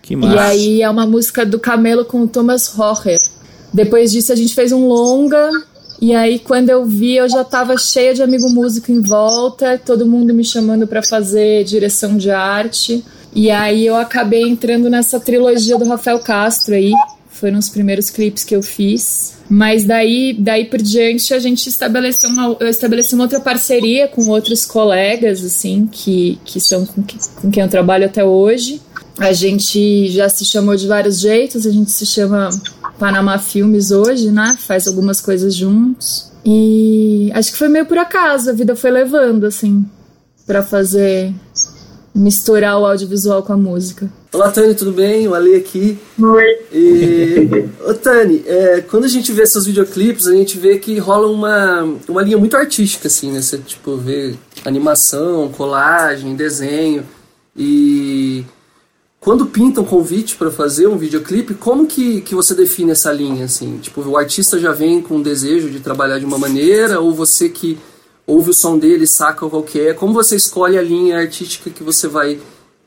[0.00, 0.42] Que E massa.
[0.44, 3.20] aí é uma música do Camelo com o Thomas Rocher.
[3.72, 5.50] Depois disso a gente fez um longa.
[6.00, 10.06] E aí quando eu vi eu já tava cheia de amigo músico em volta, todo
[10.06, 13.04] mundo me chamando para fazer direção de arte.
[13.34, 16.92] E aí eu acabei entrando nessa trilogia do Rafael Castro aí.
[17.28, 19.35] Foram os primeiros clipes que eu fiz.
[19.48, 24.28] Mas daí, daí por diante a gente estabeleceu uma, eu estabeleci uma outra parceria com
[24.28, 28.80] outros colegas, assim, que, que são com, que, com quem eu trabalho até hoje.
[29.18, 32.50] A gente já se chamou de vários jeitos, a gente se chama
[32.98, 34.56] Panamá Filmes hoje, né?
[34.60, 36.30] Faz algumas coisas juntos.
[36.44, 39.84] E acho que foi meio por acaso, a vida foi levando, assim,
[40.46, 41.32] para fazer
[42.14, 44.10] misturar o audiovisual com a música.
[44.36, 45.26] Olá, Tani, tudo bem?
[45.26, 45.98] O Ali aqui.
[46.20, 46.58] Oi.
[46.70, 47.48] E,
[47.82, 51.96] ô, Tani, é, quando a gente vê seus videoclipes, a gente vê que rola uma,
[52.06, 53.40] uma linha muito artística, assim, né?
[53.40, 57.02] Você, tipo, vê animação, colagem, desenho.
[57.56, 58.44] E
[59.18, 63.46] quando pintam um convite para fazer um videoclipe, como que, que você define essa linha,
[63.46, 63.78] assim?
[63.78, 67.48] Tipo, o artista já vem com o desejo de trabalhar de uma maneira, ou você
[67.48, 67.78] que
[68.26, 69.94] ouve o som dele, saca qual que é?
[69.94, 72.38] Como você escolhe a linha artística que você vai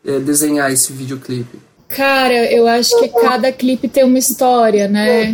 [0.05, 1.59] é, desenhar esse videoclipe?
[1.87, 5.33] Cara, eu acho que cada clipe tem uma história, né?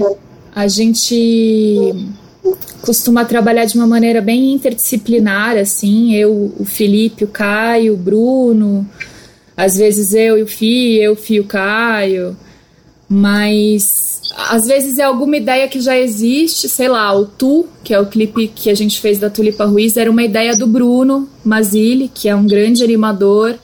[0.55, 1.93] A gente
[2.81, 8.87] costuma trabalhar de uma maneira bem interdisciplinar, assim, eu, o Felipe, o Caio, o Bruno,
[9.57, 12.37] às vezes eu e o Fih, eu, e o Caio,
[13.09, 17.99] mas às vezes é alguma ideia que já existe, sei lá, o Tu, que é
[17.99, 22.09] o clipe que a gente fez da Tulipa Ruiz, era uma ideia do Bruno Mazili,
[22.13, 23.55] que é um grande animador,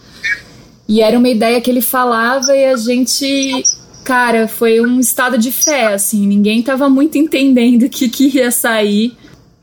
[0.91, 3.63] e era uma ideia que ele falava e a gente,
[4.03, 8.51] cara, foi um estado de fé, assim, ninguém tava muito entendendo o que, que ia
[8.51, 9.15] sair,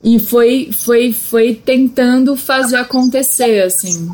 [0.02, 4.10] e foi, foi, foi tentando fazer acontecer, assim.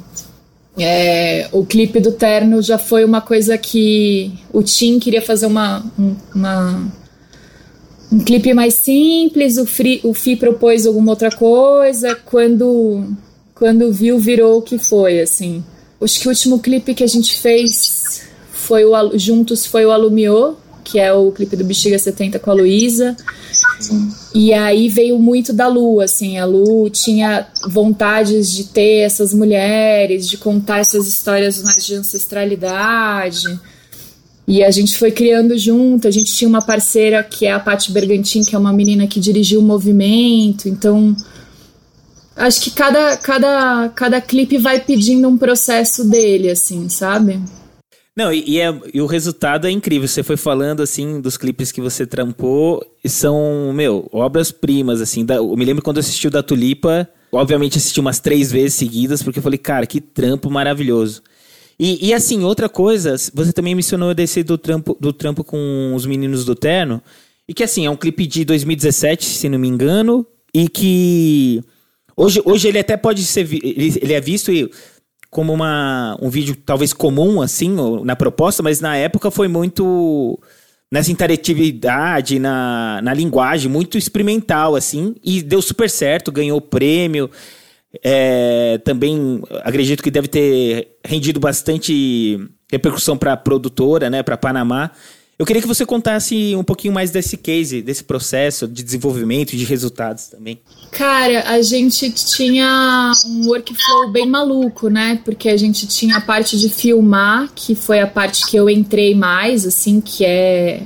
[0.77, 5.85] É, o clipe do Terno já foi uma coisa que o Tim queria fazer uma,
[6.35, 6.93] uma
[8.11, 13.05] um clipe mais simples, o, Free, o Fi propôs alguma outra coisa, quando,
[13.55, 15.63] quando viu, virou o que foi, assim.
[16.05, 20.55] Acho que o último clipe que a gente fez foi o, juntos foi o Alumiô,
[20.85, 23.17] que é o clipe do Bexiga 70 com a Luísa.
[24.35, 30.29] E aí veio muito da Lu, assim, a Lu tinha vontades de ter essas mulheres,
[30.29, 33.59] de contar essas histórias mais de ancestralidade.
[34.47, 37.91] E a gente foi criando junto, a gente tinha uma parceira que é a Paty
[37.93, 41.17] Bergantin, que é uma menina que dirigiu o movimento, então
[42.37, 47.41] acho que cada, cada, cada clipe vai pedindo um processo dele, assim, sabe?
[48.17, 50.07] Não, e, e, é, e, o resultado é incrível.
[50.07, 55.25] Você foi falando, assim, dos clipes que você trampou, e são, meu, obras-primas, assim.
[55.25, 58.75] Da, eu me lembro quando eu assisti o da Tulipa, obviamente assisti umas três vezes
[58.75, 61.23] seguidas, porque eu falei, cara, que trampo maravilhoso.
[61.79, 66.07] E, e assim, outra coisa, você também mencionou desse do trampo, do trampo com os
[66.07, 67.03] meninos do Terno,
[67.49, 71.63] e que assim, é um clipe de 2017, se não me engano, e que
[72.17, 74.51] hoje, hoje ele até pode ser, ele, ele é visto
[75.31, 77.75] como uma, um vídeo talvez comum, assim,
[78.05, 80.39] na proposta, mas na época foi muito
[80.93, 87.29] nessa interatividade, na, na linguagem, muito experimental, assim, e deu super certo, ganhou prêmio.
[88.03, 92.39] É, também acredito que deve ter rendido bastante
[92.71, 94.93] repercussão para a produtora, né, para Panamá.
[95.37, 99.57] Eu queria que você contasse um pouquinho mais desse case, desse processo de desenvolvimento e
[99.57, 100.61] de resultados também.
[100.93, 105.21] Cara, a gente tinha um workflow bem maluco, né?
[105.25, 109.13] Porque a gente tinha a parte de filmar, que foi a parte que eu entrei
[109.13, 110.83] mais, assim, que é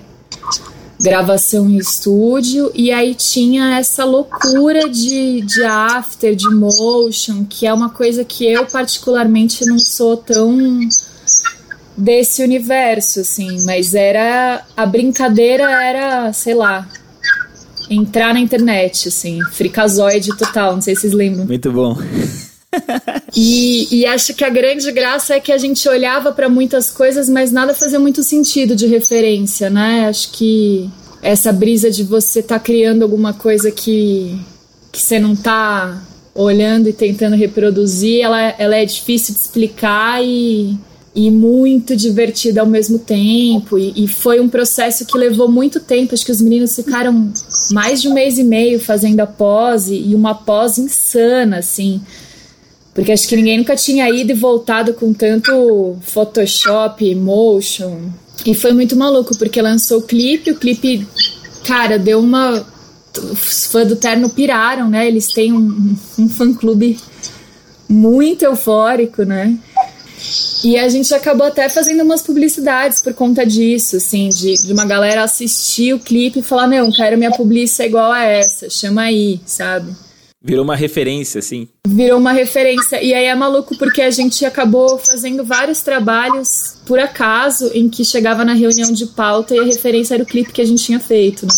[1.00, 7.72] gravação em estúdio, e aí tinha essa loucura de, de after, de motion, que é
[7.72, 10.58] uma coisa que eu particularmente não sou tão
[11.98, 14.64] desse universo, assim, mas era.
[14.76, 16.88] A brincadeira era, sei lá,
[17.90, 21.46] entrar na internet, assim, fricazoide total, não sei se vocês lembram.
[21.46, 21.96] Muito bom.
[23.34, 27.28] e, e, acho que a grande graça é que a gente olhava para muitas coisas,
[27.28, 30.06] mas nada fazia muito sentido de referência, né?
[30.06, 30.88] Acho que
[31.22, 34.38] essa brisa de você estar tá criando alguma coisa que,
[34.92, 36.00] que você não tá
[36.34, 40.78] olhando e tentando reproduzir, ela, ela é difícil de explicar e,
[41.18, 43.76] e muito divertida ao mesmo tempo.
[43.76, 46.14] E, e, foi um processo que levou muito tempo.
[46.14, 47.32] Acho que os meninos ficaram
[47.72, 52.00] mais de um mês e meio fazendo a pose e uma pose insana, assim.
[52.94, 57.98] Porque acho que ninguém nunca tinha ido e voltado com tanto Photoshop, motion.
[58.46, 61.04] E foi muito maluco, porque lançou o clipe, o clipe,
[61.66, 62.64] cara, deu uma.
[63.32, 65.08] Os fãs do Terno piraram, né?
[65.08, 66.96] Eles têm um, um fã-clube
[67.88, 69.58] muito eufórico, né?
[70.64, 74.84] E a gente acabou até fazendo umas publicidades por conta disso, assim, de, de uma
[74.84, 79.40] galera assistir o clipe e falar, não, quero minha publicidade igual a essa, chama aí,
[79.46, 79.92] sabe?
[80.42, 81.66] Virou uma referência, assim.
[81.86, 83.02] Virou uma referência.
[83.02, 88.04] E aí é maluco porque a gente acabou fazendo vários trabalhos por acaso em que
[88.04, 91.00] chegava na reunião de pauta e a referência era o clipe que a gente tinha
[91.00, 91.52] feito, né?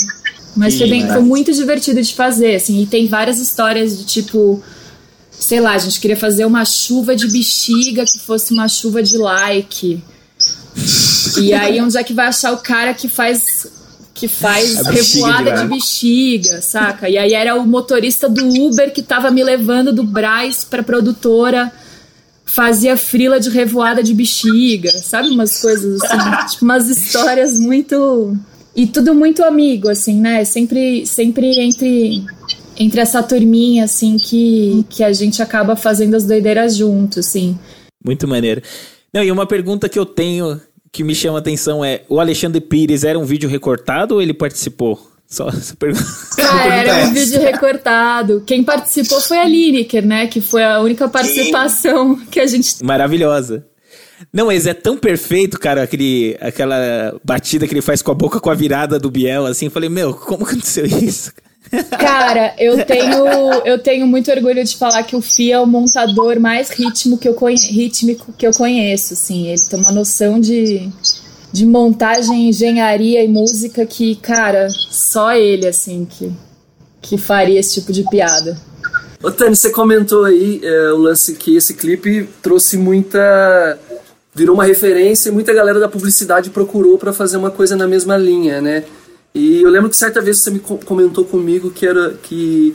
[0.57, 2.83] Mas foi, bem, foi muito divertido de fazer, assim.
[2.83, 4.63] E tem várias histórias de tipo
[5.41, 9.17] sei lá, a gente queria fazer uma chuva de bexiga que fosse uma chuva de
[9.17, 10.01] like.
[11.41, 13.67] E aí, onde é que vai achar o cara que faz
[14.13, 17.09] que faz revoada de, de, bexiga, saca?
[17.09, 21.73] E aí era o motorista do Uber que tava me levando do Braz pra produtora,
[22.45, 25.31] fazia frila de revoada de bexiga, sabe?
[25.31, 28.37] Umas coisas assim, tipo, umas histórias muito.
[28.77, 30.45] E tudo muito amigo, assim, né?
[30.45, 32.23] Sempre, sempre entre
[32.81, 37.59] entre essa turminha, assim, que, que a gente acaba fazendo as doideiras juntos, assim.
[38.03, 38.63] Muito maneiro.
[39.13, 40.59] Não, e uma pergunta que eu tenho
[40.91, 44.33] que me chama a atenção é: o Alexandre Pires era um vídeo recortado ou ele
[44.33, 44.99] participou?
[45.29, 46.07] Só essa pergunta.
[46.39, 48.43] Ah, era um vídeo recortado.
[48.47, 50.27] Quem participou foi a Lineker, né?
[50.27, 52.27] Que foi a única participação Sim.
[52.31, 52.83] que a gente.
[52.83, 53.67] Maravilhosa.
[54.33, 58.39] Não, mas é tão perfeito, cara, aquele, aquela batida que ele faz com a boca
[58.39, 59.67] com a virada do Biel, assim.
[59.67, 61.33] Eu falei, meu, como aconteceu isso?
[61.99, 63.27] Cara, eu tenho,
[63.65, 67.29] eu tenho muito orgulho de falar que o Fia é o montador mais ritmo que
[67.29, 67.37] eu
[67.71, 69.47] rítmico que eu conheço, assim.
[69.47, 70.89] Ele tem uma noção de,
[71.53, 76.33] de montagem, engenharia e música que, cara, só ele, assim, que,
[77.01, 78.59] que faria esse tipo de piada.
[79.23, 83.79] Ô, Tânia, você comentou aí é, o lance que esse clipe trouxe muita.
[84.35, 88.17] virou uma referência e muita galera da publicidade procurou para fazer uma coisa na mesma
[88.17, 88.83] linha, né?
[89.35, 92.75] E eu lembro que certa vez você me comentou comigo que era que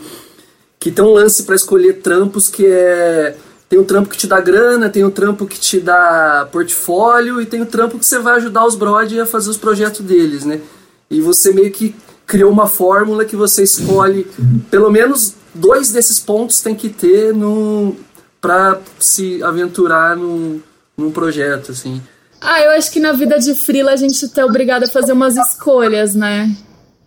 [0.79, 3.35] que tem um lance para escolher trampos que é
[3.67, 7.45] tem o trampo que te dá grana, tem o trampo que te dá portfólio e
[7.45, 10.61] tem o trampo que você vai ajudar os brod a fazer os projetos deles, né?
[11.09, 11.95] E você meio que
[12.27, 14.27] criou uma fórmula que você escolhe
[14.69, 17.95] pelo menos dois desses pontos tem que ter no
[18.39, 20.61] para se aventurar num,
[20.95, 22.01] num projeto assim.
[22.47, 25.35] Ah, eu acho que na vida de frila a gente tá obrigado a fazer umas
[25.35, 26.55] escolhas, né?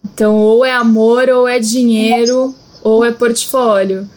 [0.05, 4.09] Então, ou é amor, ou é dinheiro, ou é portfólio.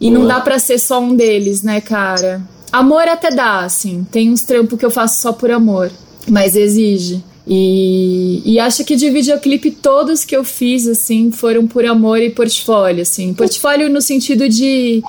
[0.00, 0.20] E Boa.
[0.20, 2.40] não dá para ser só um deles, né, cara?
[2.70, 4.06] Amor até dá, assim.
[4.12, 5.90] Tem uns trampos que eu faço só por amor,
[6.28, 7.24] mas exige.
[7.46, 12.30] E, e acho que de videoclipe todos que eu fiz, assim, foram por amor e
[12.30, 13.34] portfólio, assim.
[13.34, 15.02] Portfólio no sentido de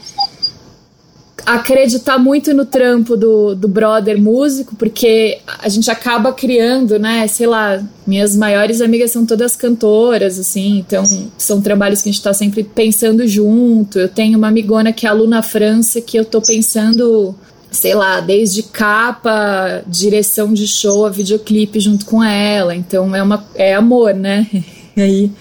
[1.46, 7.28] acreditar muito no trampo do, do brother músico, porque a gente acaba criando, né?
[7.28, 11.04] Sei lá, minhas maiores amigas são todas cantoras, assim, então
[11.38, 14.00] são trabalhos que a gente tá sempre pensando junto.
[14.00, 17.36] Eu tenho uma amigona que é aluna França que eu tô pensando,
[17.70, 22.76] sei lá, desde capa, direção de show, a videoclipe junto com ela.
[22.76, 24.48] Então é uma é amor, né?
[24.98, 25.32] E aí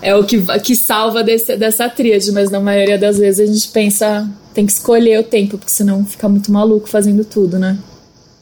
[0.00, 3.68] é o que, que salva desse, dessa tríade, mas na maioria das vezes a gente
[3.68, 7.78] pensa, tem que escolher o tempo, porque senão fica muito maluco fazendo tudo, né?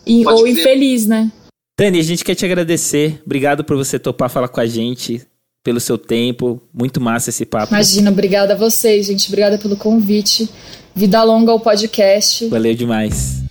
[0.06, 1.30] E, ou infeliz, né?
[1.78, 3.20] Dani, a gente quer te agradecer.
[3.24, 5.22] Obrigado por você topar falar com a gente,
[5.64, 6.60] pelo seu tempo.
[6.74, 7.72] Muito massa esse papo.
[7.72, 9.28] Imagina, obrigada a vocês, gente.
[9.28, 10.48] Obrigada pelo convite.
[10.94, 12.48] Vida longa ao podcast.
[12.48, 13.42] Valeu demais.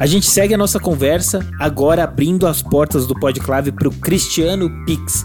[0.00, 4.70] A gente segue a nossa conversa, agora abrindo as portas do Podclave para o Cristiano
[4.86, 5.24] Pix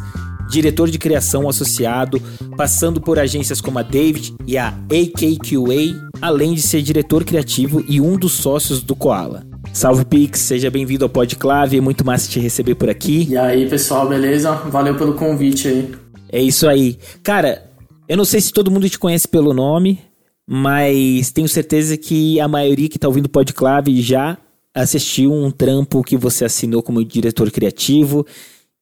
[0.54, 2.22] diretor de criação associado,
[2.56, 8.00] passando por agências como a David e a AKQA, além de ser diretor criativo e
[8.00, 9.44] um dos sócios do Koala.
[9.74, 13.28] Salve Pix, seja bem-vindo ao Podclave, é muito massa te receber por aqui.
[13.32, 14.52] E aí pessoal, beleza?
[14.52, 15.92] Valeu pelo convite aí.
[16.32, 17.00] É isso aí.
[17.24, 17.72] Cara,
[18.08, 20.02] eu não sei se todo mundo te conhece pelo nome,
[20.48, 24.38] mas tenho certeza que a maioria que tá ouvindo o Podclave já
[24.72, 28.24] assistiu um trampo que você assinou como diretor criativo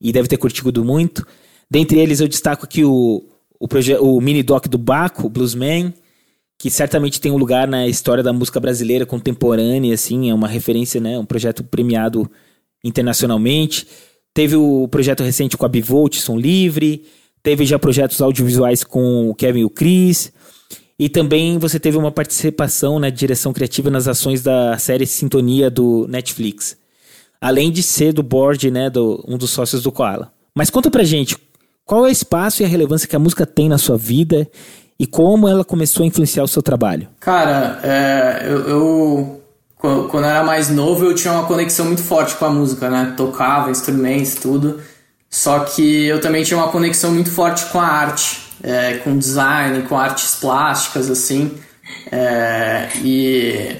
[0.01, 1.25] e deve ter curtido muito.
[1.71, 3.23] Dentre eles eu destaco aqui o,
[3.57, 3.67] o,
[4.01, 5.93] o mini doc do Baco, Bluesman,
[6.59, 10.99] que certamente tem um lugar na história da música brasileira contemporânea, assim, é uma referência,
[10.99, 12.29] né, um projeto premiado
[12.83, 13.87] internacionalmente.
[14.33, 17.05] Teve o projeto recente com a Bivolt, Som Livre,
[17.41, 20.33] teve já projetos audiovisuais com o Kevin e o Chris,
[20.99, 25.69] e também você teve uma participação na né, direção criativa nas ações da série Sintonia
[25.69, 26.77] do Netflix.
[27.39, 30.33] Além de ser do board, né, do, um dos sócios do Koala.
[30.53, 31.37] Mas conta pra gente,
[31.85, 34.49] qual é o espaço e a relevância que a música tem na sua vida
[34.99, 37.07] e como ela começou a influenciar o seu trabalho?
[37.19, 39.41] Cara, é, eu, eu,
[39.77, 43.13] quando eu era mais novo eu tinha uma conexão muito forte com a música, né?
[43.17, 44.79] Tocava instrumentos, tudo.
[45.29, 49.81] Só que eu também tinha uma conexão muito forte com a arte, é, com design,
[49.83, 51.51] com artes plásticas, assim.
[52.11, 53.77] É, e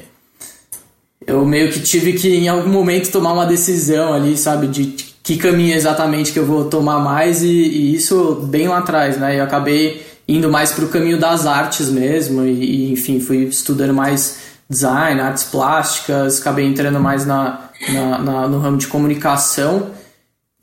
[1.27, 5.38] eu meio que tive que em algum momento tomar uma decisão ali, sabe, de que
[5.38, 9.39] caminho exatamente que eu vou tomar mais e, e isso bem lá atrás, né?
[9.39, 13.93] Eu acabei indo mais para o caminho das artes mesmo, e, e, enfim, fui estudando
[13.93, 19.91] mais design, artes plásticas, acabei entrando mais na, na, na, no ramo de comunicação.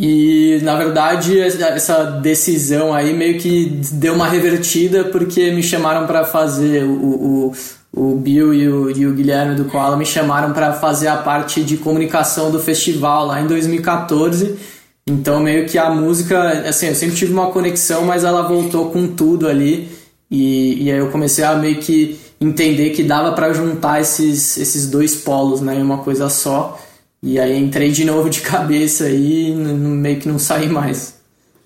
[0.00, 6.24] E na verdade essa decisão aí meio que deu uma revertida porque me chamaram para
[6.24, 7.52] fazer o, o,
[7.92, 11.62] o Bill e o, e o Guilherme do Koala me chamaram para fazer a parte
[11.62, 17.16] de comunicação do festival lá em 2014 então, meio que a música, assim, eu sempre
[17.16, 19.88] tive uma conexão, mas ela voltou com tudo ali.
[20.30, 24.88] E, e aí eu comecei a meio que entender que dava para juntar esses, esses
[24.90, 26.78] dois polos, né, em uma coisa só.
[27.22, 31.17] E aí entrei de novo de cabeça e meio que não saí mais.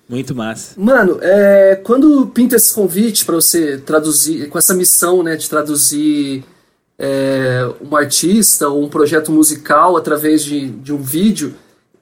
[0.07, 0.73] Muito massa.
[0.77, 6.43] Mano, é, quando pinta esse convite para você traduzir, com essa missão, né, de traduzir
[6.99, 11.55] é, um artista ou um projeto musical através de, de um vídeo,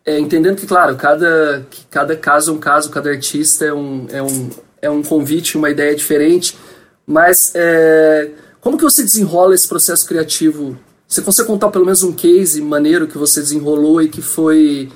[0.05, 4.07] é, entendendo que, claro, cada, que cada caso é um caso, cada artista é um,
[4.09, 4.49] é um,
[4.81, 6.57] é um convite, uma ideia diferente,
[7.05, 10.77] mas é, como que você desenrola esse processo criativo?
[11.07, 14.89] Você consegue contar pelo menos um case maneiro que você desenrolou e que foi,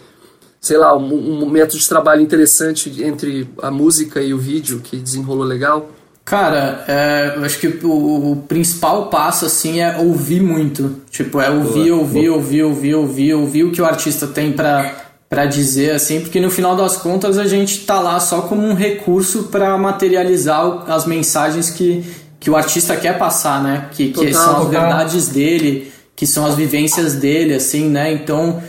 [0.65, 4.97] sei lá, um, um método de trabalho interessante entre a música e o vídeo que
[4.97, 5.91] desenrolou legal?
[6.25, 11.03] Cara, é, eu acho que o, o, principal passo assim é ouvir muito.
[11.11, 12.37] Tipo, é ouvir, boa, ouvir, boa.
[12.37, 16.49] ouvir, ouvir, ouvir, ouvir o que o artista tem para para dizer assim, porque no
[16.49, 21.69] final das contas a gente tá lá só como um recurso para materializar as mensagens
[21.69, 22.05] que,
[22.39, 23.89] que o artista quer passar, né?
[23.91, 28.13] Que, que total, são as verdades dele, que são as vivências dele, assim, né?
[28.13, 28.61] Então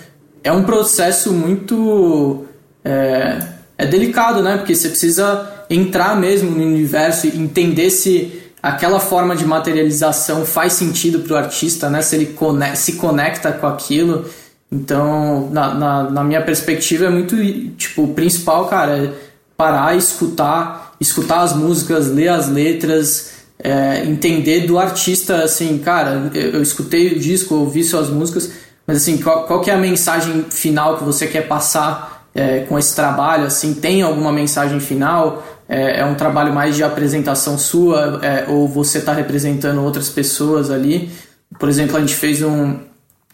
[0.47, 2.45] é um processo muito
[2.85, 3.39] é,
[3.77, 4.57] é delicado, né?
[4.57, 10.75] Porque você precisa entrar mesmo no universo e entender se aquela forma de materialização faz
[10.75, 12.01] sentido para o artista, né?
[12.01, 12.37] Se ele
[12.77, 14.25] se conecta com aquilo.
[14.71, 17.37] Então, na, na, na, minha perspectiva, é muito
[17.77, 19.13] tipo, o principal, cara, é
[19.57, 26.51] parar, escutar, escutar as músicas, ler as letras, é, entender do artista, assim, cara, eu,
[26.51, 28.51] eu, escutei o disco, ouvi suas músicas,
[28.87, 32.79] mas assim, qual, qual que é a mensagem final que você quer passar é, com
[32.79, 33.47] esse trabalho?
[33.47, 35.43] Assim, tem alguma mensagem final?
[35.69, 40.71] é, é um trabalho mais de apresentação sua é, ou você está representando outras pessoas
[40.71, 41.11] ali.
[41.59, 42.79] Por exemplo, a gente fez um,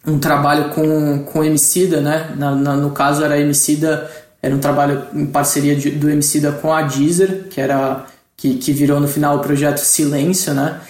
[0.07, 2.31] um trabalho com, com Emicida, né?
[2.37, 4.11] Na, na, no caso era Emicida,
[4.43, 8.73] era um trabalho em parceria de, do Emicida com a Deezer, que era que, que
[8.73, 10.81] virou no final o projeto Silêncio, né?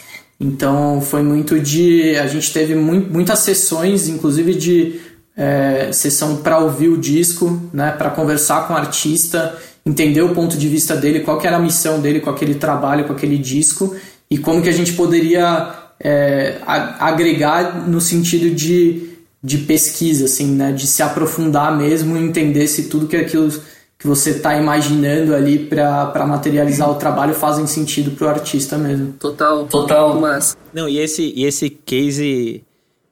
[0.43, 2.17] Então foi muito de.
[2.17, 5.01] A gente teve muito, muitas sessões, inclusive de
[5.37, 7.93] é, sessão para ouvir o disco, né?
[7.93, 11.61] Para conversar com o artista entender o ponto de vista dele, qual que era a
[11.61, 13.95] missão dele com aquele trabalho, com aquele disco
[14.31, 19.11] e como que a gente poderia é, agregar no sentido de,
[19.43, 20.73] de pesquisa, assim, né?
[20.73, 23.53] De se aprofundar mesmo e entender se tudo que aquilo
[24.03, 29.13] que você está imaginando ali para materializar o trabalho fazem sentido para o artista mesmo.
[29.13, 30.21] Total, total.
[30.21, 30.57] Mas...
[30.75, 32.65] Não, e esse, e esse case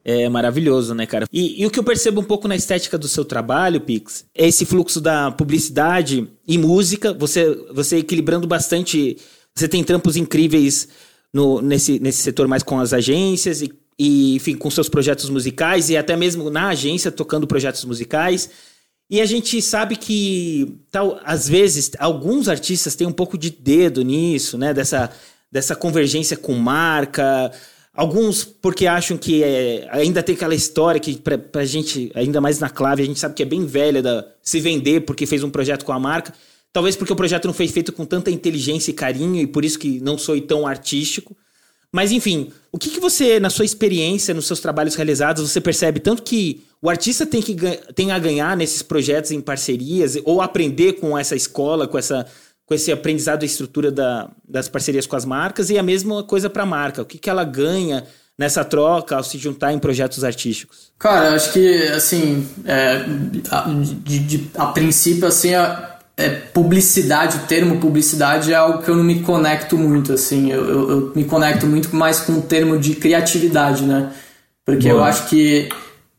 [0.04, 1.26] é maravilhoso, né, cara?
[1.32, 4.48] E, e, o que eu percebo um pouco na estética do seu trabalho, Pix, é
[4.48, 9.16] esse fluxo da publicidade e música, você, você equilibrando bastante.
[9.54, 10.88] Você tem trampos incríveis
[11.32, 15.88] no, nesse, nesse setor mais com as agências e, e, enfim, com seus projetos musicais
[15.88, 18.50] e até mesmo na agência tocando projetos musicais.
[19.10, 24.02] E a gente sabe que, tal, às vezes, alguns artistas têm um pouco de dedo
[24.02, 24.72] nisso, né?
[24.72, 25.10] Dessa,
[25.50, 27.50] dessa convergência com marca,
[27.92, 32.60] Alguns porque acham que é, ainda tem aquela história que pra, pra gente, ainda mais
[32.60, 35.50] na clave, a gente sabe que é bem velha da se vender porque fez um
[35.50, 36.32] projeto com a marca.
[36.72, 39.78] Talvez porque o projeto não foi feito com tanta inteligência e carinho e por isso
[39.78, 41.36] que não sou tão artístico.
[41.92, 45.98] Mas enfim, o que, que você, na sua experiência, nos seus trabalhos realizados, você percebe
[45.98, 47.54] tanto que o artista tem, que,
[47.94, 52.26] tem a ganhar nesses projetos em parcerias ou aprender com essa escola, com essa
[52.70, 56.48] com esse aprendizado e estrutura da, das parcerias com as marcas e a mesma coisa
[56.48, 57.02] para a marca.
[57.02, 58.04] O que, que ela ganha
[58.38, 60.92] nessa troca ao se juntar em projetos artísticos?
[60.96, 63.04] Cara, acho que, assim, é,
[63.50, 68.88] a, de, de, a princípio, assim, a, é, publicidade, o termo publicidade é algo que
[68.88, 72.42] eu não me conecto muito, assim, eu, eu, eu me conecto muito mais com o
[72.42, 74.12] termo de criatividade, né?
[74.64, 75.00] Porque Boa.
[75.00, 75.68] eu acho que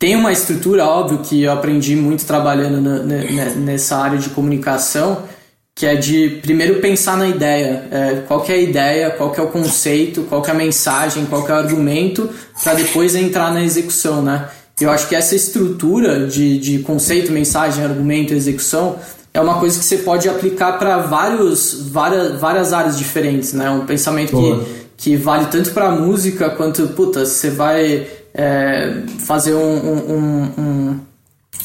[0.02, 5.26] tem uma estrutura, óbvio, que eu aprendi muito trabalhando na, na, nessa área de comunicação,
[5.76, 9.39] que é de primeiro pensar na ideia, é, qual que é a ideia, qual que
[9.39, 12.28] é o conceito, qual que é a mensagem, qual que é o argumento,
[12.64, 14.49] para depois entrar na execução, né?
[14.80, 18.95] Eu acho que essa estrutura de, de conceito, mensagem, argumento, execução
[19.32, 23.70] é uma coisa que você pode aplicar para vários várias, várias áreas diferentes, né?
[23.70, 29.75] Um pensamento que, que vale tanto para música quanto, puta, você vai é, fazer um,
[29.77, 30.99] um, um,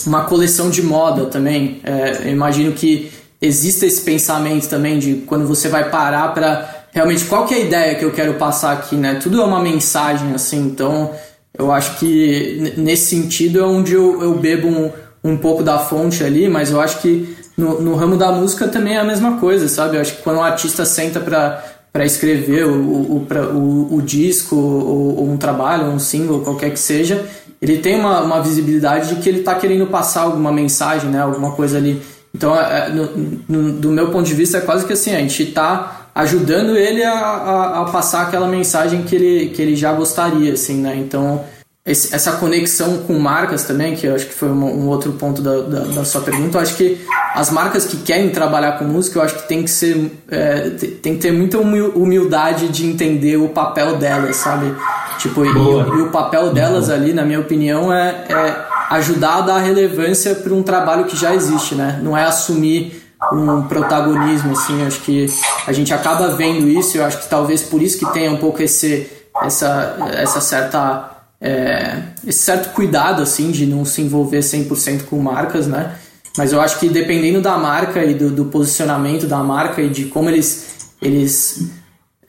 [0.06, 1.80] uma coleção de moda também.
[1.84, 3.10] É, eu imagino que
[3.40, 7.60] existe esse pensamento também de quando você vai parar para realmente qual que é a
[7.60, 9.18] ideia que eu quero passar aqui, né?
[9.22, 11.12] Tudo é uma mensagem, assim, então
[11.56, 14.90] eu acho que nesse sentido é onde eu, eu bebo um,
[15.22, 18.94] um pouco da fonte ali, mas eu acho que no, no ramo da música também
[18.94, 19.96] é a mesma coisa, sabe?
[19.96, 21.62] Eu acho que quando um artista senta para
[21.93, 26.78] para escrever o, o, o, o disco ou, ou, um trabalho, um single, qualquer que
[26.78, 27.26] seja,
[27.61, 31.53] ele tem uma, uma visibilidade de que ele está querendo passar alguma mensagem, né, alguma
[31.53, 32.03] coisa ali.
[32.34, 35.43] Então, é, no, no, do meu ponto de vista, é quase que assim, a gente
[35.43, 40.53] está ajudando ele a, a, a, passar aquela mensagem que ele, que ele já gostaria,
[40.53, 40.97] assim, né?
[40.97, 41.45] Então,
[41.87, 45.41] esse, essa conexão com marcas também, que eu acho que foi um, um outro ponto
[45.41, 49.20] da, da, da, sua pergunta, eu acho que as marcas que querem trabalhar com música,
[49.20, 50.70] eu acho que tem que ser é,
[51.01, 54.74] tem que ter muita humildade de entender o papel delas, sabe?
[55.18, 59.59] Tipo, e, e, o papel delas ali, na minha opinião, é, é ajudar a dar
[59.59, 62.01] relevância para um trabalho que já existe, né?
[62.03, 63.01] Não é assumir
[63.32, 65.26] um protagonismo, assim, acho que
[65.66, 68.61] a gente acaba vendo isso, eu acho que talvez por isso que tenha um pouco
[68.61, 69.09] esse,
[69.43, 75.66] essa, essa certa é, esse certo cuidado assim de não se envolver 100% com marcas,
[75.66, 75.97] né?
[76.37, 80.07] Mas eu acho que dependendo da marca e do, do posicionamento da marca e de
[80.07, 81.70] como eles, eles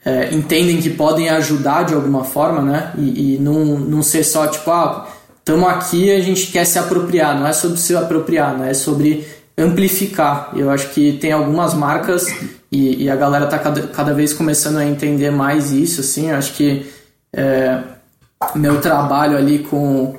[0.04, 2.92] é, entendem que podem ajudar de alguma forma, né?
[2.96, 7.38] E, e não, não ser só tipo, ah, estamos aqui a gente quer se apropriar.
[7.38, 8.70] Não é sobre se apropriar, né?
[8.70, 10.52] É sobre amplificar.
[10.56, 12.26] Eu acho que tem algumas marcas
[12.70, 16.30] e, e a galera está cada, cada vez começando a entender mais isso, assim.
[16.30, 16.86] Eu acho que
[17.32, 17.78] é,
[18.54, 20.16] meu trabalho ali com,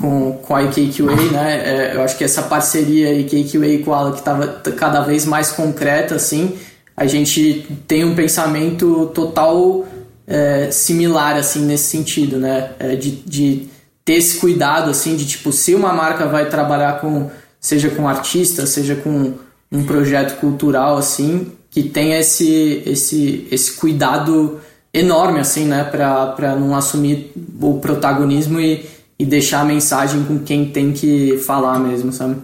[0.00, 1.62] com, com a IKQA, né?
[1.64, 4.46] É, eu acho que essa parceria IKQA e Koala que estava
[4.76, 6.58] cada vez mais concreta, assim,
[6.96, 9.86] a gente tem um pensamento total
[10.26, 12.70] é, similar, assim, nesse sentido, né?
[12.78, 13.68] É, de, de
[14.04, 18.66] ter esse cuidado, assim, de tipo, se uma marca vai trabalhar com, seja com artista,
[18.66, 19.34] seja com
[19.72, 24.60] um projeto cultural, assim, que tenha esse, esse, esse cuidado
[24.94, 25.82] enorme, assim, né?
[25.84, 28.86] Pra, não assumir o protagonismo e,
[29.18, 32.36] e deixar a mensagem com quem tem que falar mesmo, sabe?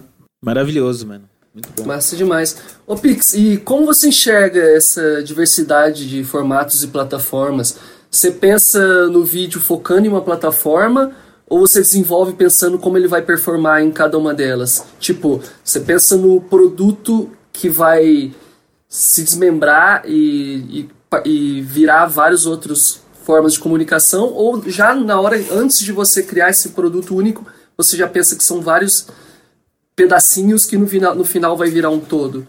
[0.43, 1.23] Maravilhoso, mano.
[1.53, 1.85] Muito bom.
[1.85, 2.57] Massa demais.
[2.85, 7.77] Ô Pix, e como você enxerga essa diversidade de formatos e plataformas?
[8.09, 11.11] Você pensa no vídeo focando em uma plataforma
[11.47, 14.85] ou você desenvolve pensando como ele vai performar em cada uma delas?
[14.99, 18.33] Tipo, você pensa no produto que vai
[18.87, 20.89] se desmembrar e, e
[21.25, 26.49] e virar várias outras formas de comunicação, ou já na hora, antes de você criar
[26.49, 27.45] esse produto único,
[27.77, 29.07] você já pensa que são vários
[29.95, 32.47] pedacinhos que no final, no final vai virar um todo?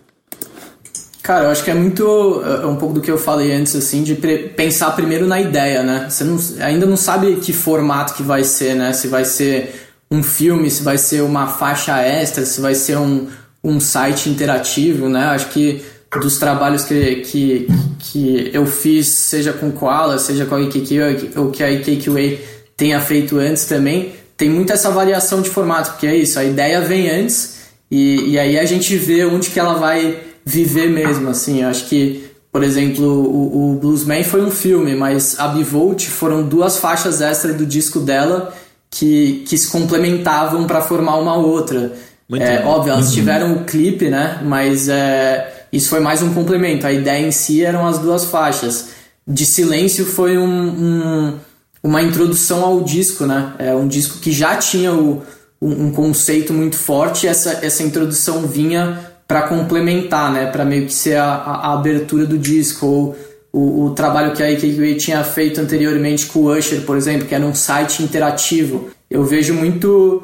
[1.22, 2.42] Cara, eu acho que é muito.
[2.42, 6.06] É um pouco do que eu falei antes, assim, de pensar primeiro na ideia, né?
[6.10, 8.92] Você não, ainda não sabe que formato que vai ser, né?
[8.92, 13.28] Se vai ser um filme, se vai ser uma faixa extra, se vai ser um,
[13.62, 15.26] um site interativo, né?
[15.26, 15.84] Acho que
[16.20, 17.66] dos trabalhos que, que,
[17.98, 22.38] que eu fiz, seja com Koala, seja com a IKQA, ou que a IKQA
[22.76, 26.80] tenha feito antes também, tem muita essa variação de formato, porque é isso, a ideia
[26.80, 27.60] vem antes
[27.90, 31.86] e, e aí a gente vê onde que ela vai viver mesmo, assim, eu acho
[31.86, 37.20] que, por exemplo, o, o Bluesman foi um filme, mas a Bivolt foram duas faixas
[37.20, 38.52] extras do disco dela
[38.90, 41.92] que, que se complementavam para formar uma outra.
[42.28, 43.14] Muito é, óbvio, elas uhum.
[43.14, 46.86] tiveram o clipe, né, mas é isso foi mais um complemento.
[46.86, 48.90] A ideia em si eram as duas faixas.
[49.26, 51.38] De Silêncio foi um, um,
[51.82, 53.54] uma introdução ao disco, né?
[53.58, 55.22] É um disco que já tinha o,
[55.60, 60.46] um, um conceito muito forte essa, essa introdução vinha para complementar, né?
[60.46, 62.86] Para meio que ser a, a, a, abertura do disco.
[62.86, 63.16] Ou
[63.50, 67.34] o, o trabalho que a IKQA tinha feito anteriormente com o Usher, por exemplo, que
[67.34, 68.90] era um site interativo.
[69.10, 70.22] Eu vejo muito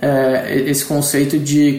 [0.00, 1.78] é, esse conceito de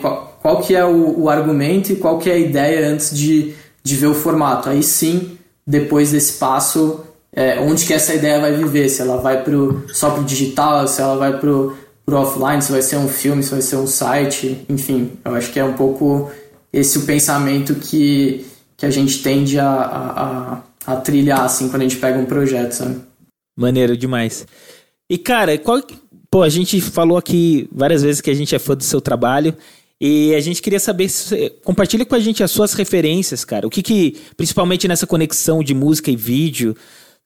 [0.61, 4.07] que é o, o, argumento e qual que é a ideia antes de, de ver
[4.07, 4.69] o formato.
[4.69, 7.01] Aí sim, depois desse passo,
[7.33, 10.87] é, onde que essa ideia vai viver, se ela vai pro, só para o digital,
[10.87, 11.75] se ela vai para o
[12.11, 15.59] offline, se vai ser um filme, se vai ser um site, enfim, eu acho que
[15.59, 16.31] é um pouco
[16.71, 18.45] esse o pensamento que,
[18.77, 22.25] que a gente tende a, a, a, a trilhar, assim, quando a gente pega um
[22.25, 23.01] projeto, sabe?
[23.57, 24.45] Maneiro demais.
[25.09, 25.81] E, cara, qual...
[26.31, 29.55] Pô, a gente falou aqui várias vezes que a gente é fã do seu trabalho
[30.01, 33.67] e a gente queria saber, se, compartilha com a gente as suas referências, cara.
[33.67, 36.75] O que que, principalmente nessa conexão de música e vídeo,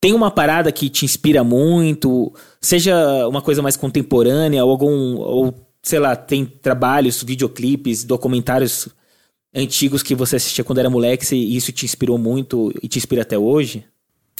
[0.02, 5.54] tem uma parada que te inspira muito, seja uma coisa mais contemporânea ou algum, ou
[5.84, 8.90] sei lá, tem trabalhos, videoclipes, documentários
[9.54, 13.22] antigos que você assistia quando era moleque e isso te inspirou muito e te inspira
[13.22, 13.86] até hoje?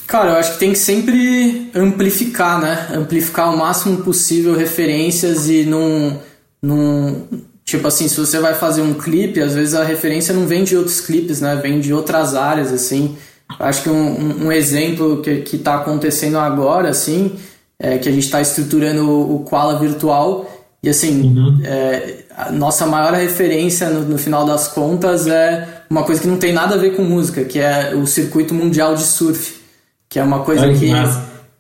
[0.08, 2.90] Cara, eu acho que tem que sempre amplificar, né?
[2.94, 6.20] Amplificar o máximo possível referências e não,
[6.62, 7.28] não
[7.66, 10.76] Tipo assim, se você vai fazer um clipe, às vezes a referência não vem de
[10.76, 11.56] outros clipes, né?
[11.56, 13.16] Vem de outras áreas, assim.
[13.60, 17.34] Acho que um, um exemplo que está acontecendo agora, assim,
[17.80, 20.50] é que a gente está estruturando o, o Koala virtual
[20.84, 21.62] e assim, uhum.
[21.64, 26.36] é, a nossa maior referência no, no, final das contas é uma coisa que não
[26.36, 29.62] tem nada a ver com música, que é o circuito mundial de surf,
[30.10, 30.92] que é uma coisa que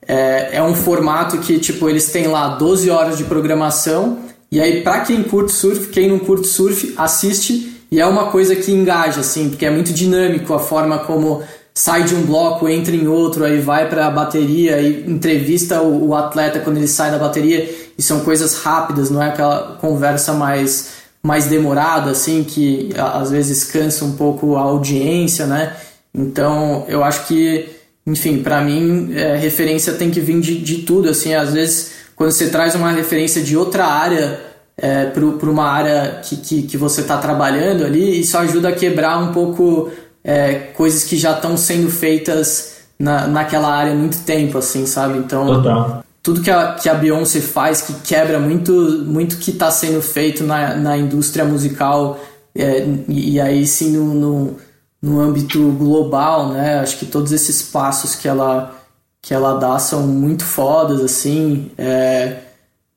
[0.05, 4.19] é, é, um formato que tipo eles têm lá 12 horas de programação
[4.53, 8.55] e aí para quem curte surf, quem não curte surf assiste e é uma coisa
[8.55, 11.41] que engaja assim, porque é muito dinâmico a forma como
[11.73, 16.09] sai de um bloco, entra em outro, aí vai para a bateria e entrevista o,
[16.09, 17.67] o, atleta quando ele sai da bateria.
[17.97, 20.89] E são coisas rápidas, não é aquela conversa mais,
[21.23, 25.75] mais demorada, assim, que às vezes cansa um pouco a audiência, né?
[26.13, 27.67] Então, eu acho que,
[28.05, 32.32] enfim, para mim, é, referência tem que vir de, de tudo, assim, às vezes quando
[32.32, 34.39] você traz uma referência de outra área
[34.78, 39.18] é, para uma área que, que, que você está trabalhando ali, isso ajuda a quebrar
[39.18, 39.91] um pouco
[40.24, 45.18] é, coisas que já estão sendo feitas na, naquela área há muito tempo, assim, sabe?
[45.18, 46.03] Então, Total.
[46.22, 48.72] tudo que a, que a Beyoncé faz que quebra muito
[49.05, 52.20] muito que está sendo feito na, na indústria musical
[52.55, 54.57] é, e, e, aí sim no, no,
[55.01, 56.80] no âmbito global, né?
[56.80, 58.82] Acho que todos esses passos que ela
[59.24, 61.71] que ela dá são muito fodas, assim.
[61.78, 62.39] É,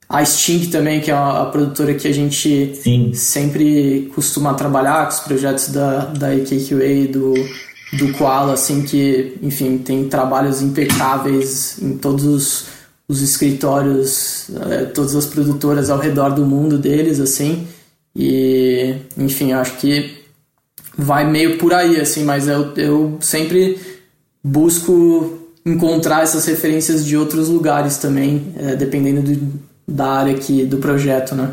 [0.08, 3.12] a Sting também, que é a, a produtora que a gente Sim.
[3.14, 7.32] sempre costuma trabalhar com os projetos da, da AKQA, do,
[7.96, 12.66] do Koala, assim, que, enfim, tem trabalhos impecáveis em todos os,
[13.06, 17.68] os escritórios, é, todas as produtoras ao redor do mundo deles, assim.
[18.16, 20.24] E, enfim, acho que
[20.98, 23.78] vai meio por aí, assim, mas eu, eu sempre
[24.42, 30.78] busco encontrar essas referências de outros lugares também, é, dependendo do, da área aqui do
[30.78, 31.52] projeto, né?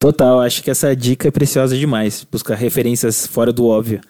[0.00, 4.00] Total, acho que essa dica é preciosa demais, buscar referências fora do óbvio.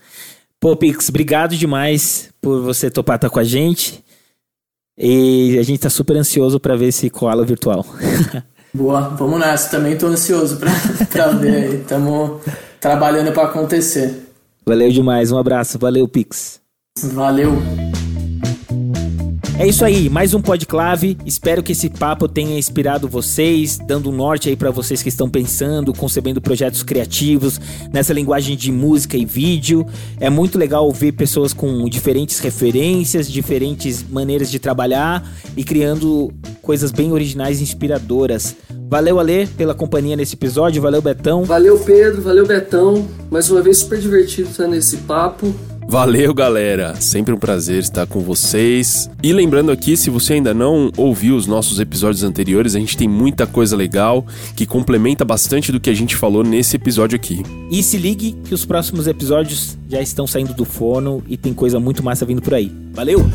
[0.59, 4.03] Pô, Pix, obrigado demais por você topar estar com a gente.
[4.97, 7.85] E a gente tá super ansioso para ver esse koala virtual.
[8.73, 9.71] Boa, vamos nessa.
[9.71, 11.79] Também tô ansioso pra ver aí.
[11.89, 12.41] Tamo
[12.79, 14.29] trabalhando para acontecer.
[14.65, 15.79] Valeu demais, um abraço.
[15.79, 16.61] Valeu, Pix.
[16.99, 17.80] Valeu.
[19.61, 21.19] É isso aí, mais um Podclave.
[21.27, 25.29] Espero que esse papo tenha inspirado vocês, dando um norte aí para vocês que estão
[25.29, 27.61] pensando, concebendo projetos criativos
[27.93, 29.85] nessa linguagem de música e vídeo.
[30.19, 36.33] É muito legal ver pessoas com diferentes referências, diferentes maneiras de trabalhar e criando
[36.63, 38.57] coisas bem originais e inspiradoras.
[38.89, 40.81] Valeu, Ale, pela companhia nesse episódio.
[40.81, 41.45] Valeu, Betão.
[41.45, 42.23] Valeu, Pedro.
[42.23, 43.07] Valeu, Betão.
[43.31, 45.55] Mais uma vez, super divertido estar nesse papo.
[45.91, 46.95] Valeu, galera!
[47.01, 49.11] Sempre um prazer estar com vocês.
[49.21, 53.09] E lembrando aqui, se você ainda não ouviu os nossos episódios anteriores, a gente tem
[53.09, 54.25] muita coisa legal
[54.55, 57.43] que complementa bastante do que a gente falou nesse episódio aqui.
[57.73, 61.81] E se ligue que os próximos episódios já estão saindo do forno e tem coisa
[61.81, 62.71] muito massa vindo por aí.
[62.93, 63.29] Valeu!